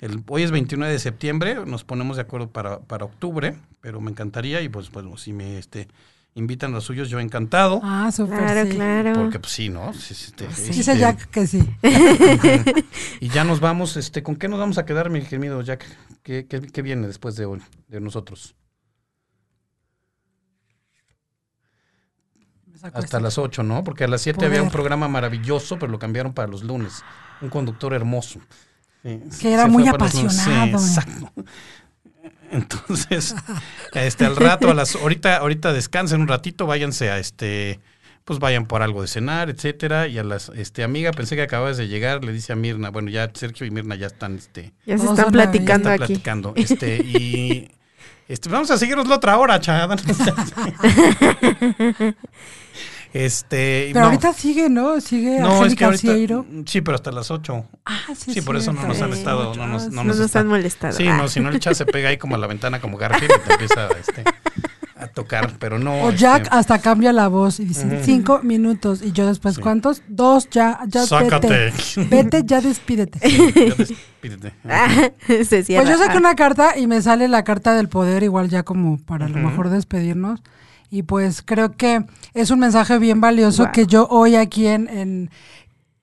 [0.00, 0.22] el...
[0.28, 4.62] Hoy es 29 de septiembre, nos ponemos de acuerdo para, para octubre, pero me encantaría
[4.62, 5.88] y pues bueno, si me este,
[6.34, 8.76] invitan a los suyos, yo encantado, Ah, súper, Claro, sí.
[8.76, 9.12] claro.
[9.14, 9.92] porque pues sí, ¿no?
[9.92, 11.62] Sí, sí, este, Dice este, Jack que sí.
[13.20, 15.84] Y ya nos vamos, este, ¿con qué nos vamos a quedar, mi querido Jack?
[16.22, 18.54] ¿Qué, qué, qué viene después de hoy, de nosotros?
[22.82, 23.20] Hasta este.
[23.20, 23.84] las 8, ¿no?
[23.84, 27.04] Porque a las 7 había un programa maravilloso, pero lo cambiaron para los lunes.
[27.40, 28.40] Un conductor hermoso.
[29.04, 29.84] Sí, Que era muy.
[29.84, 30.72] Sí, apasionado.
[30.78, 31.32] exacto.
[32.50, 33.34] Entonces,
[33.94, 37.80] este, al rato, a las, ahorita, ahorita descansen un ratito, váyanse a este,
[38.24, 40.06] pues vayan por algo de cenar, etcétera.
[40.06, 43.10] Y a las, este, amiga, pensé que acababas de llegar, le dice a Mirna, bueno,
[43.10, 46.12] ya Sergio y Mirna ya están, este, Ya se están platicando están aquí.
[46.12, 46.52] platicando.
[46.56, 47.70] Este, y
[48.28, 49.96] Este, vamos a seguirnos la otra hora, chada.
[53.12, 54.06] Este, pero no.
[54.06, 55.00] ahorita sigue, ¿no?
[55.00, 57.64] Sigue No, es que Angélica ahorita, sí, pero hasta las 8.
[57.84, 60.16] Ah, sí, Sí, es por eso no nos han estado, no nos, no No nos
[60.16, 60.92] nos está- han molestado.
[60.96, 61.16] Sí, Ah.
[61.18, 63.46] no, si no el chat se pega ahí como a la ventana como Garfield y
[63.46, 64.24] te empieza este,
[65.02, 66.02] a tocar, pero no.
[66.02, 69.02] O Jack este, hasta cambia la voz y dice cinco minutos.
[69.02, 69.60] Y yo después, Sí.
[69.62, 70.02] ¿cuántos?
[70.08, 71.48] Dos, ya, ya Sácate.
[71.48, 72.04] vete.
[72.08, 73.18] Vete, ya despídete.
[73.20, 74.52] ya despídete.
[74.68, 75.10] Ah,
[75.44, 75.84] se cierra.
[75.84, 76.20] Pues yo saqué Ah.
[76.20, 79.38] una carta y me sale la carta del poder, igual ya como para a lo
[79.38, 80.40] mejor despedirnos.
[80.90, 85.30] Y pues creo que es un mensaje bien valioso que yo hoy aquí en, en-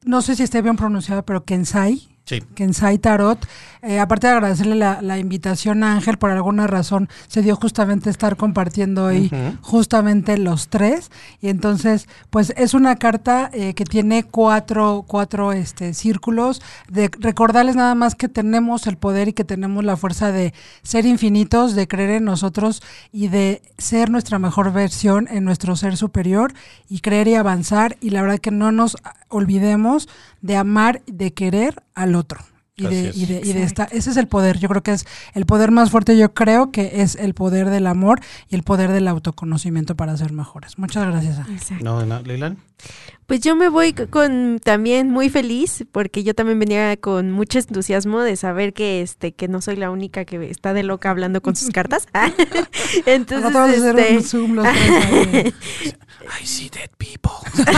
[0.03, 2.43] no sé si esté bien pronunciado, pero Kensai, Sí.
[2.53, 3.43] Kensai Tarot,
[3.81, 8.11] eh, aparte de agradecerle la, la invitación a Ángel, por alguna razón se dio justamente
[8.11, 11.09] estar compartiendo hoy justamente los tres.
[11.41, 17.75] Y entonces, pues es una carta eh, que tiene cuatro, cuatro este, círculos, de recordarles
[17.75, 20.53] nada más que tenemos el poder y que tenemos la fuerza de
[20.83, 25.97] ser infinitos, de creer en nosotros y de ser nuestra mejor versión en nuestro ser
[25.97, 26.53] superior
[26.89, 27.97] y creer y avanzar.
[28.01, 28.97] Y la verdad que no nos
[29.29, 30.09] olvidemos
[30.41, 32.39] de amar, de querer al otro.
[32.75, 35.05] Y de, y de, y de estar, ese es el poder, yo creo que es
[35.33, 38.91] el poder más fuerte, yo creo que es el poder del amor y el poder
[38.93, 40.77] del autoconocimiento para ser mejores.
[40.77, 41.39] Muchas gracias.
[41.49, 41.83] Exacto.
[41.83, 42.55] No, no, Leilani.
[43.25, 48.21] Pues yo me voy con también muy feliz porque yo también venía con mucho entusiasmo
[48.21, 51.55] de saber que este que no soy la única que está de loca hablando con
[51.55, 52.07] sus cartas.
[53.05, 55.53] Entonces, Ahora te vas a hacer este,
[56.41, 57.31] I see dead people.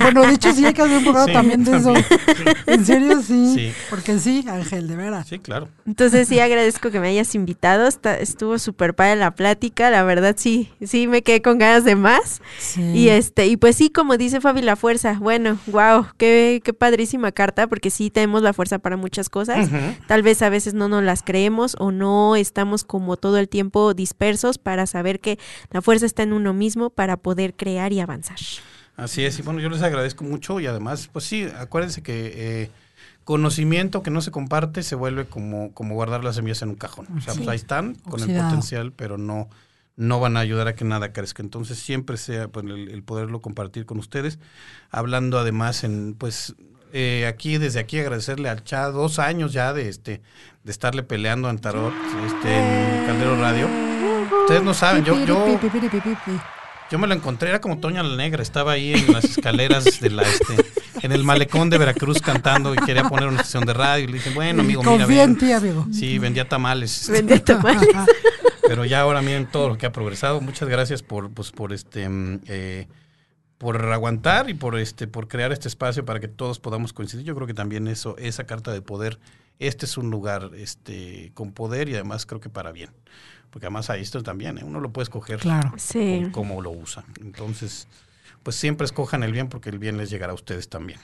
[0.00, 1.92] Bueno, de hecho sí hay que hacer un programa Sí, también de eso.
[1.92, 2.56] también.
[2.66, 3.72] En serio sí, Sí.
[3.90, 5.28] porque sí, Ángel, de veras.
[5.28, 5.68] Sí, claro.
[5.86, 7.86] entonces sí agradezco que me hayas invitado.
[7.86, 9.90] Está- estuvo súper padre la plática.
[9.90, 12.40] La verdad sí, sí me quedé con ganas de más.
[12.58, 12.82] Sí.
[12.82, 15.16] Y este, y pues sí, como dice Fabi, la fuerza.
[15.20, 19.68] Bueno, wow, qué, qué padrísima carta, porque sí tenemos la fuerza para muchas cosas.
[19.68, 19.76] Ujú.
[20.06, 23.92] Tal vez a veces no nos las creemos o no estamos como todo el tiempo
[23.94, 25.38] dispersos para saber que
[25.70, 28.36] la fuerza está en uno mismo para poder crear y avanzar.
[28.96, 32.70] Así es, y bueno, yo les agradezco mucho y además, pues sí, acuérdense que eh,
[33.24, 37.06] conocimiento que no se comparte se vuelve como, como guardar las semillas en un cajón.
[37.16, 37.38] O sea, Sí.
[37.40, 39.48] pues ahí están con el potencial, pero no,
[39.96, 41.42] no van a ayudar a que nada crezca.
[41.42, 44.38] Entonces siempre sea pues, el, el poderlo compartir con ustedes,
[44.90, 46.54] hablando además en, pues,
[46.92, 50.20] eh, aquí, desde aquí agradecerle al chat dos años ya de este,
[50.64, 51.94] de estarle peleando en Tarot,
[52.26, 53.68] este, en Caldero Radio.
[54.42, 55.58] Ustedes no saben, yo, yo,
[56.90, 60.10] Yo me lo encontré, era como Toña la Negra, estaba ahí en las escaleras de
[60.10, 60.56] la este,
[61.02, 64.12] en el malecón de Veracruz cantando y quería poner una estación de radio y le
[64.14, 65.38] dije, bueno amigo, mira, Confía en ven.
[65.38, 65.86] ti, amigo.
[65.92, 67.08] Sí, vendía tamales.
[67.08, 67.88] Vender tamales.
[68.68, 70.40] pero ya ahora miren todo lo que ha progresado.
[70.40, 72.88] Muchas gracias por, pues, por este mm, eh,
[73.60, 77.26] por aguantar y por este, por crear este espacio para que todos podamos coincidir.
[77.26, 79.20] Yo creo que también eso, esa carta de poder,
[79.58, 82.90] este es un lugar este, con poder y además creo que para bien.
[83.50, 84.64] Porque además ahí esto también, ¿eh?
[84.64, 85.72] uno lo puede escoger Claro.
[85.76, 86.28] Sí.
[86.32, 87.04] cómo lo usa.
[87.20, 87.88] Entonces,
[88.42, 90.98] pues siempre escojan el bien porque el bien les llegará a ustedes también.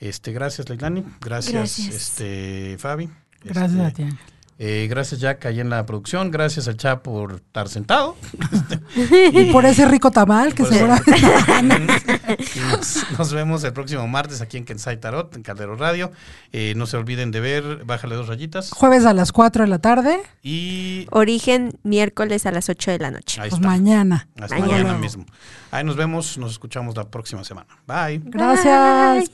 [0.00, 1.94] Este, gracias Leilani, gracias, Gracias.
[1.94, 3.08] este Fabi.
[3.44, 4.16] Gracias Este, a ti,
[4.58, 8.16] eh, gracias Jack ahí en la producción, gracias al chat por estar sentado.
[9.32, 11.12] Y por ese rico tamal que seguramente...
[12.38, 16.10] Y nos, nos vemos el próximo martes aquí en Kensai Tarot, en Caldero Radio.
[16.52, 18.70] Eh, no se olviden de ver Bájale dos rayitas.
[18.70, 23.10] Jueves a las 4 de la tarde, Y Origen miércoles a las 8 de la
[23.10, 23.40] noche.
[23.40, 23.68] ahí pues está.
[23.68, 24.28] mañana.
[24.40, 24.82] Hasta Mañana.
[24.84, 25.26] mañana mismo.
[25.70, 27.68] Ahí nos vemos, nos escuchamos la próxima semana.
[27.86, 28.20] Bye.
[28.24, 29.30] Gracias.